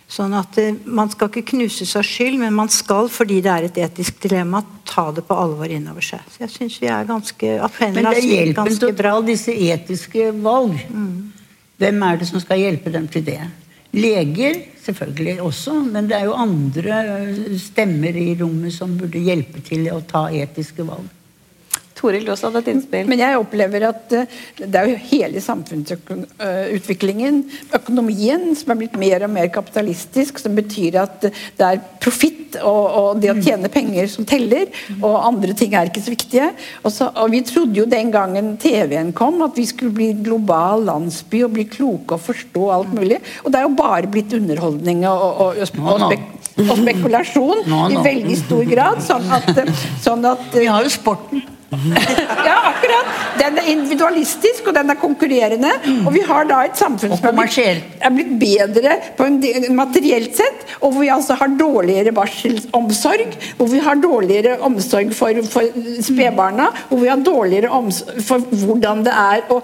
[0.09, 3.69] Sånn at eh, Man skal ikke knuse seg skyld, men man skal, fordi det er
[3.69, 6.25] et etisk dilemma, ta det på alvor innover seg.
[6.33, 7.57] Så jeg synes vi er ganske
[7.97, 10.77] Men det er hjelpen til å ta disse etiske valg.
[10.93, 11.33] Mm.
[11.79, 13.41] Hvem er det som skal hjelpe dem til det?
[13.97, 16.99] Leger selvfølgelig også, men det er jo andre
[17.61, 21.09] stemmer i rommet som burde hjelpe til å ta etiske valg.
[21.99, 23.09] Toril, du også hadde et innspill.
[23.11, 27.43] Men jeg opplever at eh, det er jo hele samfunnsutviklingen,
[27.79, 32.85] økonomien, som er blitt mer og mer kapitalistisk, som betyr at det er profitt og,
[32.87, 34.71] og, det å tjene penger som teller,
[35.01, 36.49] og andre ting er ikke så viktige.
[36.85, 40.87] Og, så, og Vi trodde jo den gangen TV-en kom, at vi skulle bli global
[40.89, 43.21] landsby og bli kloke og forstå alt mulig.
[43.45, 46.27] Og det er jo bare blitt underholdning og, og, og spek
[46.59, 47.61] og spekulasjon
[47.93, 49.05] i veldig stor grad.
[49.05, 49.63] Sånn at,
[50.03, 51.45] sånn at Vi har jo sporten.
[52.49, 53.09] ja, akkurat.
[53.39, 55.73] Den er individualistisk, og den er konkurrerende.
[56.07, 60.95] Og vi har da et samfunn som er blitt bedre på en materielt sett, og
[60.95, 65.69] hvor vi altså har dårligere barselsomsorg, hvor vi har dårligere omsorg for, for
[66.05, 69.61] spedbarna, hvor vi har dårligere omsorg for hvordan det er å,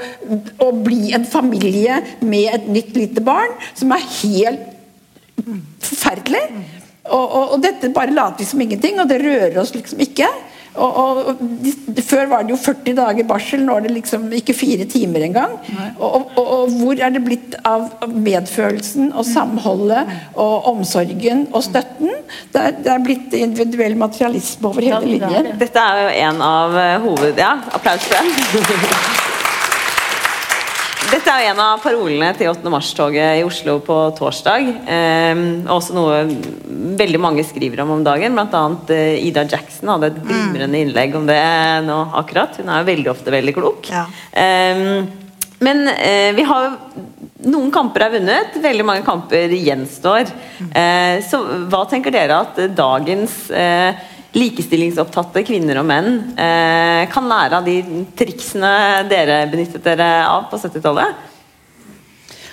[0.60, 4.72] å bli en familie med et nytt lite barn, som er helt
[5.84, 6.44] forferdelig.
[7.04, 10.28] Og, og, og dette bare later vi som ingenting, og det rører oss liksom ikke.
[10.74, 11.42] Og, og,
[12.04, 15.54] Før var det jo 40 dager barsel, nå er det liksom ikke fire timer engang.
[15.98, 22.10] Og, og, og hvor er det blitt av medfølelsen og samholdet og omsorgen og støtten?
[22.54, 25.54] Det er, det er blitt individuell materialisme over hele linjen.
[25.60, 27.38] Dette er jo en av eh, hoved...
[27.44, 29.30] Ja, applaus for det.
[31.14, 32.70] dette er jo en av parolene til 8.
[32.72, 34.70] mars-toget i Oslo på torsdag.
[34.96, 36.22] Eh, også noe
[36.98, 38.34] veldig mange skriver om om dagen.
[38.34, 41.40] Blant annet eh, Ida Jackson hadde et glimrende innlegg om det
[41.86, 42.58] nå akkurat.
[42.58, 43.90] Hun er jo veldig ofte veldig klok.
[43.94, 44.08] Ja.
[44.32, 45.04] Eh,
[45.64, 46.74] men eh, vi har
[47.44, 50.32] noen kamper er vunnet, veldig mange kamper gjenstår.
[50.66, 51.40] Eh, så
[51.70, 54.02] hva tenker dere at dagens eh,
[54.34, 60.58] likestillingsopptatte kvinner og menn eh, kan lære av de triksene dere benyttet dere av på
[60.58, 61.22] 70-tallet?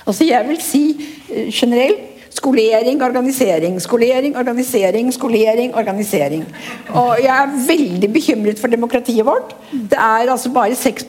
[0.05, 2.10] Altså jeg vil si eh, generelt
[2.41, 6.45] skolering, organisering, skolering, organisering, skolering, organisering.
[6.89, 9.53] Og jeg er veldig bekymret for demokratiet vårt.
[9.71, 11.05] Det er altså bare 6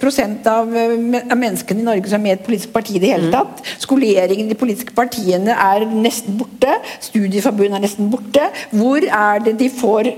[0.47, 3.14] av, eh, av menneskene i Norge som er med i et politisk parti i det
[3.14, 3.64] hele tatt.
[3.78, 6.76] Skoleringen i de politiske partiene er nesten borte.
[7.01, 8.51] Studieforbund er nesten borte.
[8.70, 10.12] Hvor er det de får,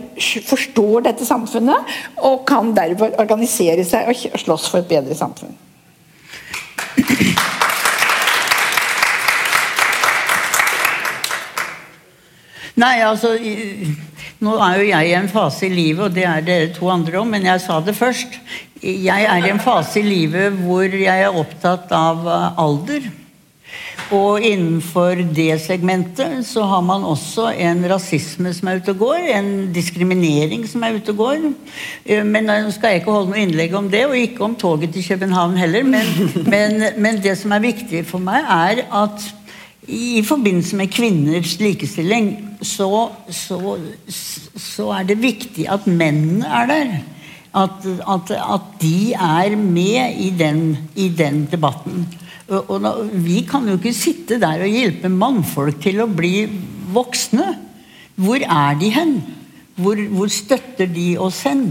[0.51, 5.55] forstår dette samfunnet og kan derfor organisere seg og slåss for et bedre samfunn?
[12.75, 13.37] Nei, altså
[14.43, 17.21] Nå er jo jeg i en fase i livet, og det er dere to andre
[17.21, 18.41] òg, men jeg sa det først.
[18.83, 23.07] Jeg er i en fase i livet hvor jeg er opptatt av eh, alder.
[24.13, 29.31] Og innenfor det segmentet så har man også en rasisme som er ute og går,
[29.39, 31.47] en diskriminering som er ute og går.
[32.05, 34.93] Eh, Men nå skal jeg ikke holde noe innlegg om det, og ikke om toget
[34.93, 35.87] til København heller.
[35.89, 36.13] Men,
[36.53, 39.31] men, men det som er viktig for meg, er at
[39.89, 42.31] i forbindelse med kvinners likestilling
[42.65, 42.89] så,
[43.29, 43.59] så,
[44.57, 46.95] så er det viktig at mennene er der.
[47.55, 52.07] At, at, at de er med i den, i den debatten.
[52.49, 52.93] Og, og da,
[53.25, 56.49] vi kan jo ikke sitte der og hjelpe mannfolk til å bli
[56.95, 57.47] voksne.
[58.21, 59.15] Hvor er de hen?
[59.79, 61.69] Hvor, hvor støtter de oss hen?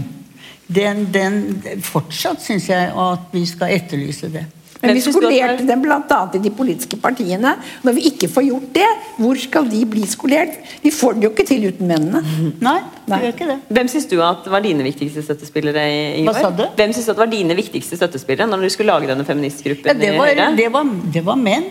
[0.64, 4.46] Den, den, fortsatt syns jeg at vi skal etterlyse det.
[4.86, 6.18] Men vi synes er- skolerte dem bl.a.
[6.34, 7.54] i de politiske partiene.
[7.84, 10.56] Når vi ikke får gjort det, hvor skal de bli skolert?
[10.82, 12.22] Vi får det jo ikke til uten mennene.
[12.60, 12.76] Nei,
[13.08, 13.18] Nei.
[13.18, 13.58] vi gjør ikke det.
[13.78, 16.40] Hvem syns du at var dine viktigste støttespillere i, i Hva år?
[16.40, 16.64] sa du?
[16.76, 19.94] Hvem syns du at var dine viktigste støttespillere når du skulle lage denne feministgruppen Ja,
[19.94, 21.70] det, var, det, var, det var menn.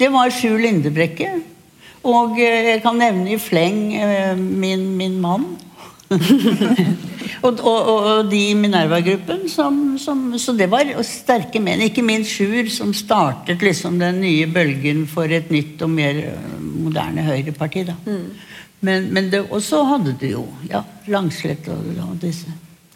[0.00, 1.28] Det var Sjur Lindebrekke.
[2.04, 5.46] Og eh, jeg kan nevne i fleng eh, min, min mann.
[7.46, 9.46] og, og, og, de i Minerva-gruppen.
[9.50, 11.84] Som, som, så det var sterke menn.
[11.86, 16.58] Ikke minst Sjur, som startet liksom den nye bølgen for et nytt og mer eh,
[16.60, 17.86] moderne høyreparti.
[17.90, 17.96] Da.
[18.84, 22.52] Men, men det, og så hadde du jo ja, Langslett og, og disse.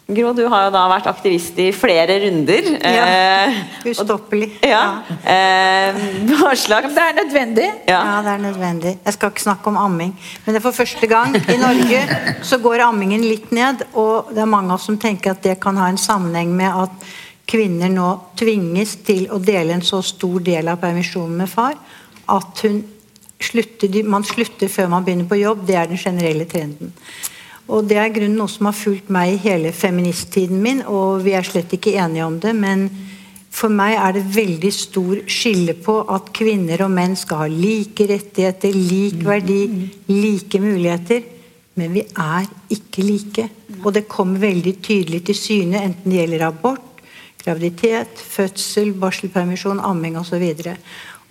[0.09, 2.65] Gro, du har jo da vært aktivist i flere runder.
[2.81, 3.03] Ja.
[3.05, 3.59] Eh,
[3.91, 4.47] Ustoppelig.
[4.65, 4.81] ja.
[5.21, 5.91] Ja.
[6.39, 7.67] hva slags Det er nødvendig.
[7.87, 7.99] ja.
[7.99, 8.95] Ja, det er nødvendig.
[9.05, 10.15] Jeg skal ikke snakke om amming.
[10.45, 12.01] Men det er for første gang i Norge
[12.41, 13.85] så går ammingen litt ned.
[13.93, 16.73] Og det er mange av oss som tenker at det kan ha en sammenheng med
[16.73, 17.09] at
[17.49, 21.77] kvinner nå tvinges til å dele en så stor del av permisjonen med far
[22.29, 22.81] at hun
[23.41, 25.65] slutter, man slutter før man begynner på jobb.
[25.65, 26.91] Det er den generelle trenden.
[27.69, 31.35] Og det er grunnen noe som har fulgt meg i hele feministtiden min, og vi
[31.37, 32.55] er slett ikke enige om det.
[32.55, 32.89] men
[33.49, 38.05] for meg er det veldig stor skille på at kvinner og menn skal ha like
[38.07, 39.63] rettigheter, lik verdi,
[40.07, 41.23] like muligheter.
[41.79, 43.47] Men vi er ikke like.
[43.83, 47.01] Og det kommer veldig tydelig til syne, enten det gjelder abort,
[47.41, 50.43] graviditet, fødsel, barselpermisjon, amming osv.
[50.43, 50.69] Og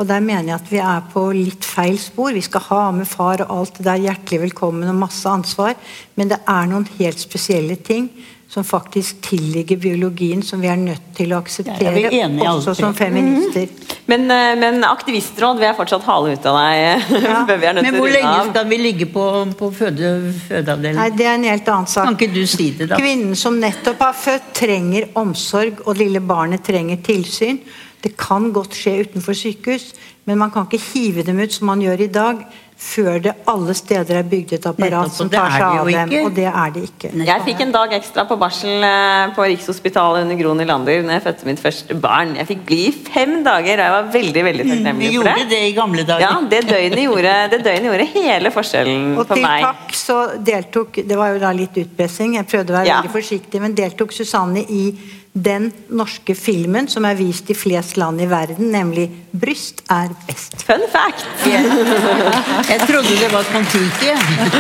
[0.07, 2.31] der mener jeg at vi er på litt feil spor.
[2.37, 5.75] Vi skal ha med far og alt det der hjertelig velkommen og masse ansvar,
[6.15, 8.13] men det er noen helt spesielle ting
[8.49, 13.67] som faktisk tilligger biologien, som vi er nødt til å akseptere, er også som feminister.
[14.09, 16.79] Men, eh, men aktivistråd vil jeg fortsatt hale ut av deg.
[17.29, 17.43] Ja.
[17.45, 18.49] vi er nødt Men hvor lenge av.
[18.49, 19.25] skal vi ligge på,
[19.59, 20.15] på føde,
[20.49, 22.09] Nei, det er en helt annen sak.
[22.09, 22.97] Kan ikke du si det, da?
[22.97, 27.61] Kvinnen som nettopp har født, trenger omsorg, og lille barnet trenger tilsyn.
[28.03, 29.93] Det kan godt skje utenfor sykehus,
[30.29, 32.43] men man kan ikke hive dem ut som man gjør i dag,
[32.79, 36.13] før det alle steder er bygd et apparat Nettopp, som tar seg av dem.
[36.13, 36.21] ikke.
[36.29, 37.09] Og det er det ikke.
[37.27, 41.25] Jeg fikk en dag ekstra på barsel eh, på Rikshospitalet under Gro Nylander når jeg
[41.25, 42.37] fødte mitt første barn.
[42.39, 45.49] Jeg fikk bli i fem dager, og jeg var veldig veldig takknemlig for gjorde det.
[45.57, 46.23] det i gamle dager.
[46.29, 50.21] Ja, det døgnet gjorde, det døgnet gjorde hele forskjellen Og for til takk så
[50.53, 53.01] deltok Det var jo da litt utpressing, jeg prøvde å være Ja.
[53.03, 54.93] veldig forsiktig, men deltok Susanne i
[55.33, 60.65] den norske filmen som er vist i flest land i verden, nemlig 'Bryst er best'.
[60.67, 61.27] Fun fact!
[62.73, 64.13] Jeg trodde det var Kon-Tiki.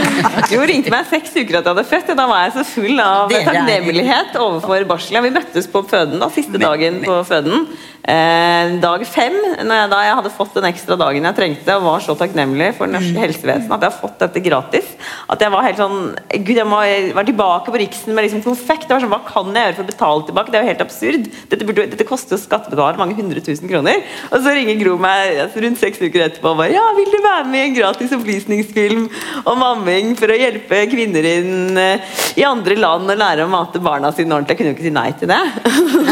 [0.55, 3.01] Jo ringte meg seks uker etter jeg hadde født, og da var jeg så full
[3.03, 5.25] av takknemlighet overfor barselen.
[5.27, 7.67] Vi møttes på føden, da, siste dagen på føden.
[8.09, 9.35] Eh, dag fem,
[9.67, 12.71] når jeg, da jeg hadde fått den ekstra dagen jeg trengte, og var så takknemlig
[12.79, 14.95] for det norske helsevesenet at jeg har fått dette gratis.
[15.29, 15.99] At jeg var helt sånn
[16.33, 18.87] Gud, jeg må være tilbake på Riksen med liksom konfekt.
[18.89, 20.55] Det var sånn, Hva kan jeg gjøre for å betale tilbake?
[20.55, 21.27] Det det er jo helt absurd.
[21.53, 24.03] Dette, burde, dette koster jo skattebetalere mange hundre tusen kroner.
[24.33, 27.19] Og så ringer Gro meg altså, rundt seks uker etterpå og bare Ja, vil du
[27.23, 29.07] være med i en gratis opplysningsfilm
[29.49, 33.83] om amming for å hjelpe kvinner inn eh, i andre land og lære å mate
[33.83, 34.57] barna sine ordentlig?
[34.57, 35.43] Jeg kunne jo ikke si nei til det.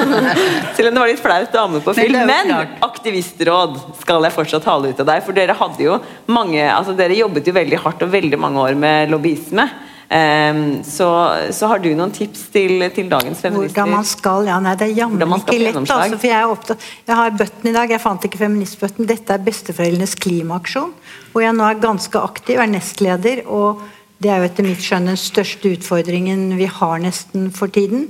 [0.79, 2.23] Selv om det var litt flaut å amme på film.
[2.31, 2.55] Men
[2.87, 5.27] aktivistråd skal jeg fortsatt hale ut av deg.
[5.27, 5.99] For dere hadde jo
[6.31, 9.67] mange Altså dere jobbet jo veldig hardt og veldig mange år med lobbyisme.
[10.09, 11.09] Ehm, så,
[11.51, 13.75] så har du noen tips til, til dagens feminister?
[13.75, 15.81] Hvordan man skal Ja, nei, det er jammen ikke lett.
[15.83, 17.91] Altså, for jeg er opptatt Jeg har bøtten i dag.
[17.97, 19.11] Jeg fant ikke feministbøtten.
[19.11, 20.95] Dette er besteforeldrenes klimaaksjon.
[21.33, 23.43] Hvor jeg nå er ganske aktiv, er nestleder.
[23.51, 23.83] Og
[24.23, 28.07] det er jo etter mitt skjønn den største utfordringen vi har nesten for tiden.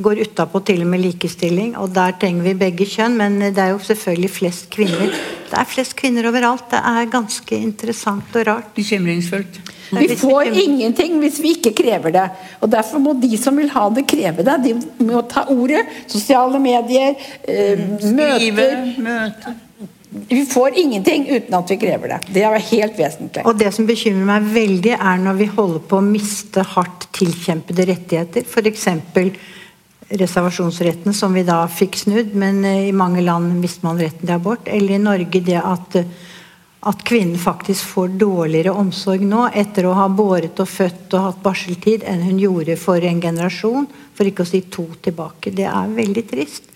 [0.00, 3.18] Går utapå til og med likestilling, og der trenger vi begge kjønn.
[3.20, 5.12] Men det er jo selvfølgelig flest kvinner.
[5.50, 6.68] Det er flest kvinner overalt.
[6.72, 8.72] Det er ganske interessant og rart.
[8.76, 9.60] Bekymringsfullt.
[9.90, 12.26] Vi får ingenting hvis vi ikke krever det.
[12.62, 14.58] Og Derfor må de som vil ha det, kreve det.
[14.66, 15.82] De må ta ordet.
[16.10, 19.58] Sosiale medier, eh, Skrive, møter.
[20.10, 22.18] Vi får ingenting uten at vi krever det.
[22.34, 23.44] Det er helt vesentlig.
[23.46, 27.86] Og det som bekymrer meg veldig, er når vi holder på å miste hardt tilkjempede
[27.92, 28.42] rettigheter.
[28.42, 28.88] F.eks.
[30.10, 34.36] reservasjonsretten, som vi da fikk snudd, men eh, i mange land mister man retten til
[34.36, 34.68] abort.
[34.68, 36.10] Eller i Norge det at, eh,
[36.90, 41.42] at kvinnen faktisk får dårligere omsorg nå etter å ha båret og født og hatt
[41.44, 45.54] barseltid enn hun gjorde for en generasjon, for ikke å si to tilbake.
[45.54, 46.70] Det er veldig trist.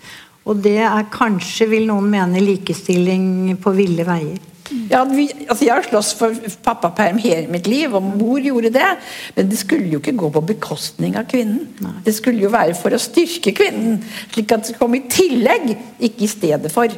[0.45, 4.54] Og det er kanskje, vil noen mene, likestilling på ville veier.
[4.89, 6.33] Ja, vi, altså jeg har slåss for
[6.65, 8.87] pappaperm hele mitt liv, og mor gjorde det.
[9.35, 11.67] Men det skulle jo ikke gå på bekostning av kvinnen.
[12.05, 13.99] Det skulle jo være for å styrke kvinnen,
[14.33, 15.75] slik at det kom i tillegg,
[16.09, 16.89] ikke i stedet for.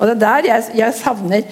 [0.00, 1.42] Og det er der jeg, jeg savner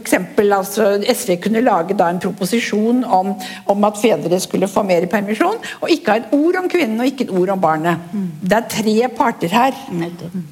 [0.00, 3.34] eksempel, altså, SV kunne lage da en proposisjon om,
[3.68, 7.10] om at fedre skulle få mer permisjon, og ikke ha et ord om kvinnen og
[7.10, 8.06] ikke et ord om barnet.
[8.40, 9.76] Det er tre parter her,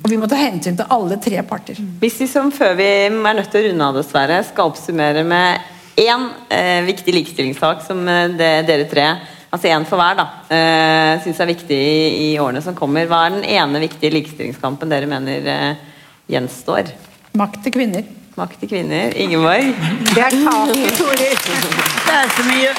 [0.05, 1.81] og vi må ta hensyn til alle tre parter.
[2.03, 5.73] Hvis vi som før vi er nødt til å runde av, dessverre, skal oppsummere med
[5.97, 9.09] én eh, viktig likestillingssak som eh, det, dere tre
[9.47, 10.25] Altså én for hver, da.
[10.53, 13.07] Eh, Syns er viktig i, i årene som kommer.
[13.09, 15.85] Hva er den ene viktige likestillingskampen dere mener eh,
[16.35, 16.91] gjenstår?
[17.37, 18.07] Makt til kvinner.
[18.37, 19.15] Makt til kvinner.
[19.17, 19.71] Ingeborg?
[20.13, 21.37] Det er taket, Toril!
[22.07, 22.73] Det er så mye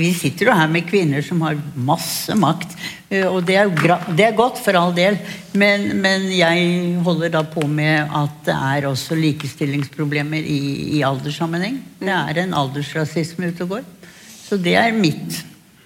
[0.00, 2.74] vi, sitter jo her med kvinner som har masse makt.
[3.10, 5.18] eh, Og det er, gra det er godt, for all del.
[5.54, 10.60] Men, men jeg holder da på med at det er også likestillingsproblemer i,
[10.98, 11.78] i alderssammenheng.
[12.00, 13.84] Det er en aldersrasisme ute og går.
[14.44, 15.42] Så det er mitt.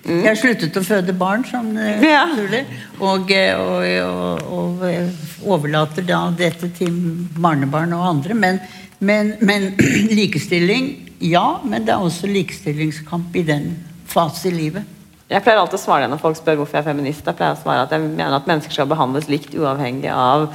[0.07, 2.25] Jeg har sluttet å føde barn, som eh, Ja.
[2.31, 2.63] naturlig.
[3.01, 5.11] Og, eh, og, og, og eh,
[5.45, 6.95] overlater da dette til
[7.39, 8.35] barnebarn og andre.
[8.35, 8.61] Men,
[9.01, 9.73] men, men
[10.21, 11.59] likestilling, ja.
[11.65, 13.73] Men det er også likestillingskamp i den
[14.09, 14.87] fase i livet.
[15.29, 17.27] Jeg pleier alltid å svare det når folk spør hvorfor jeg er feminist.
[17.27, 20.47] Jeg pleier å svare at jeg mener at mennesker skal behandles likt uavhengig av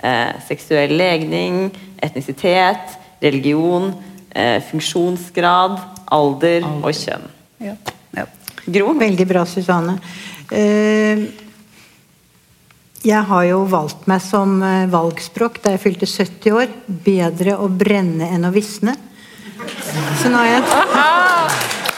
[0.00, 1.66] eh, seksuell legning,
[2.00, 3.90] etnisitet, religion,
[4.32, 5.76] eh, funksjonsgrad,
[6.16, 7.28] alder og kjønn.
[7.66, 7.76] Ja.
[8.64, 8.92] Gro?
[8.98, 9.98] Veldig bra, Susanne.
[10.50, 11.24] Eh,
[13.02, 16.68] Jeg har jo valgt meg som eh, valgspråk da jeg fylte 70 år.
[16.86, 18.94] Bedre å brenne enn å visne.
[20.20, 20.62] Så nå har jeg,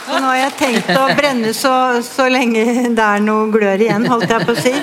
[0.09, 2.63] nå har jeg tenkt å brenne så, så lenge
[2.97, 4.73] det er noe glør igjen, holdt jeg på å si.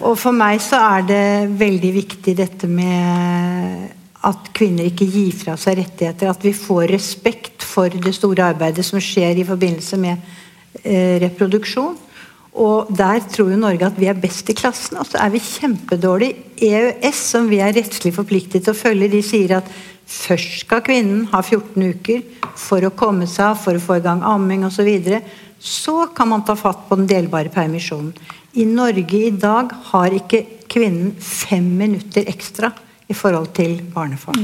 [0.00, 1.24] Og for meg så er det
[1.60, 3.88] veldig viktig dette med
[4.28, 6.28] at kvinner ikke gir fra seg rettigheter.
[6.28, 10.36] At vi får respekt for det store arbeidet som skjer i forbindelse med
[10.84, 11.98] reproduksjon.
[12.60, 15.42] Og der tror jo Norge at vi er best i klassen, og så er vi
[15.42, 16.48] kjempedårlige.
[16.60, 19.70] EØS, som vi er rettslig forpliktet til å følge, de sier at
[20.10, 22.24] først skal kvinnen ha 14 uker
[22.58, 24.80] for å komme seg av, for å få i gang amming osv.
[24.80, 25.22] Så, videre.
[25.60, 28.12] så kan man ta fatt på den delbare permisjonen.
[28.58, 32.72] I Norge i dag har ikke kvinnen fem minutter ekstra
[33.10, 34.34] i forhold til barnefar.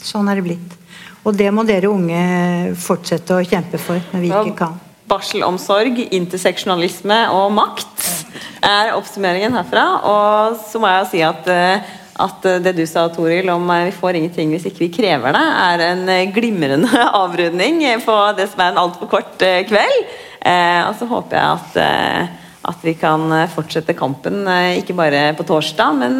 [0.00, 0.76] Sånn er det blitt.
[1.28, 4.78] Og det må dere unge fortsette å kjempe for når vi ikke kan.
[5.10, 8.04] Barselomsorg, interseksjonalisme og makt
[8.62, 9.86] er oppsummeringen herfra.
[10.06, 11.88] Og så må jeg jo si at, eh,
[12.20, 15.46] at det du sa, Toril, om eh, vi får ingenting hvis ikke vi krever det,
[15.64, 19.98] er en eh, glimrende avrunding på det som er en altfor kort kveld.
[20.40, 22.38] Og så håper jeg at,
[22.70, 24.48] at vi kan fortsette kampen,
[24.80, 26.16] ikke bare på torsdag, men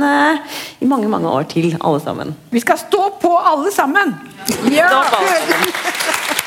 [0.77, 2.37] i mange, mange år til, alle sammen.
[2.53, 4.13] Vi skal stå på alle sammen!
[4.45, 6.37] Stå på alle sammen.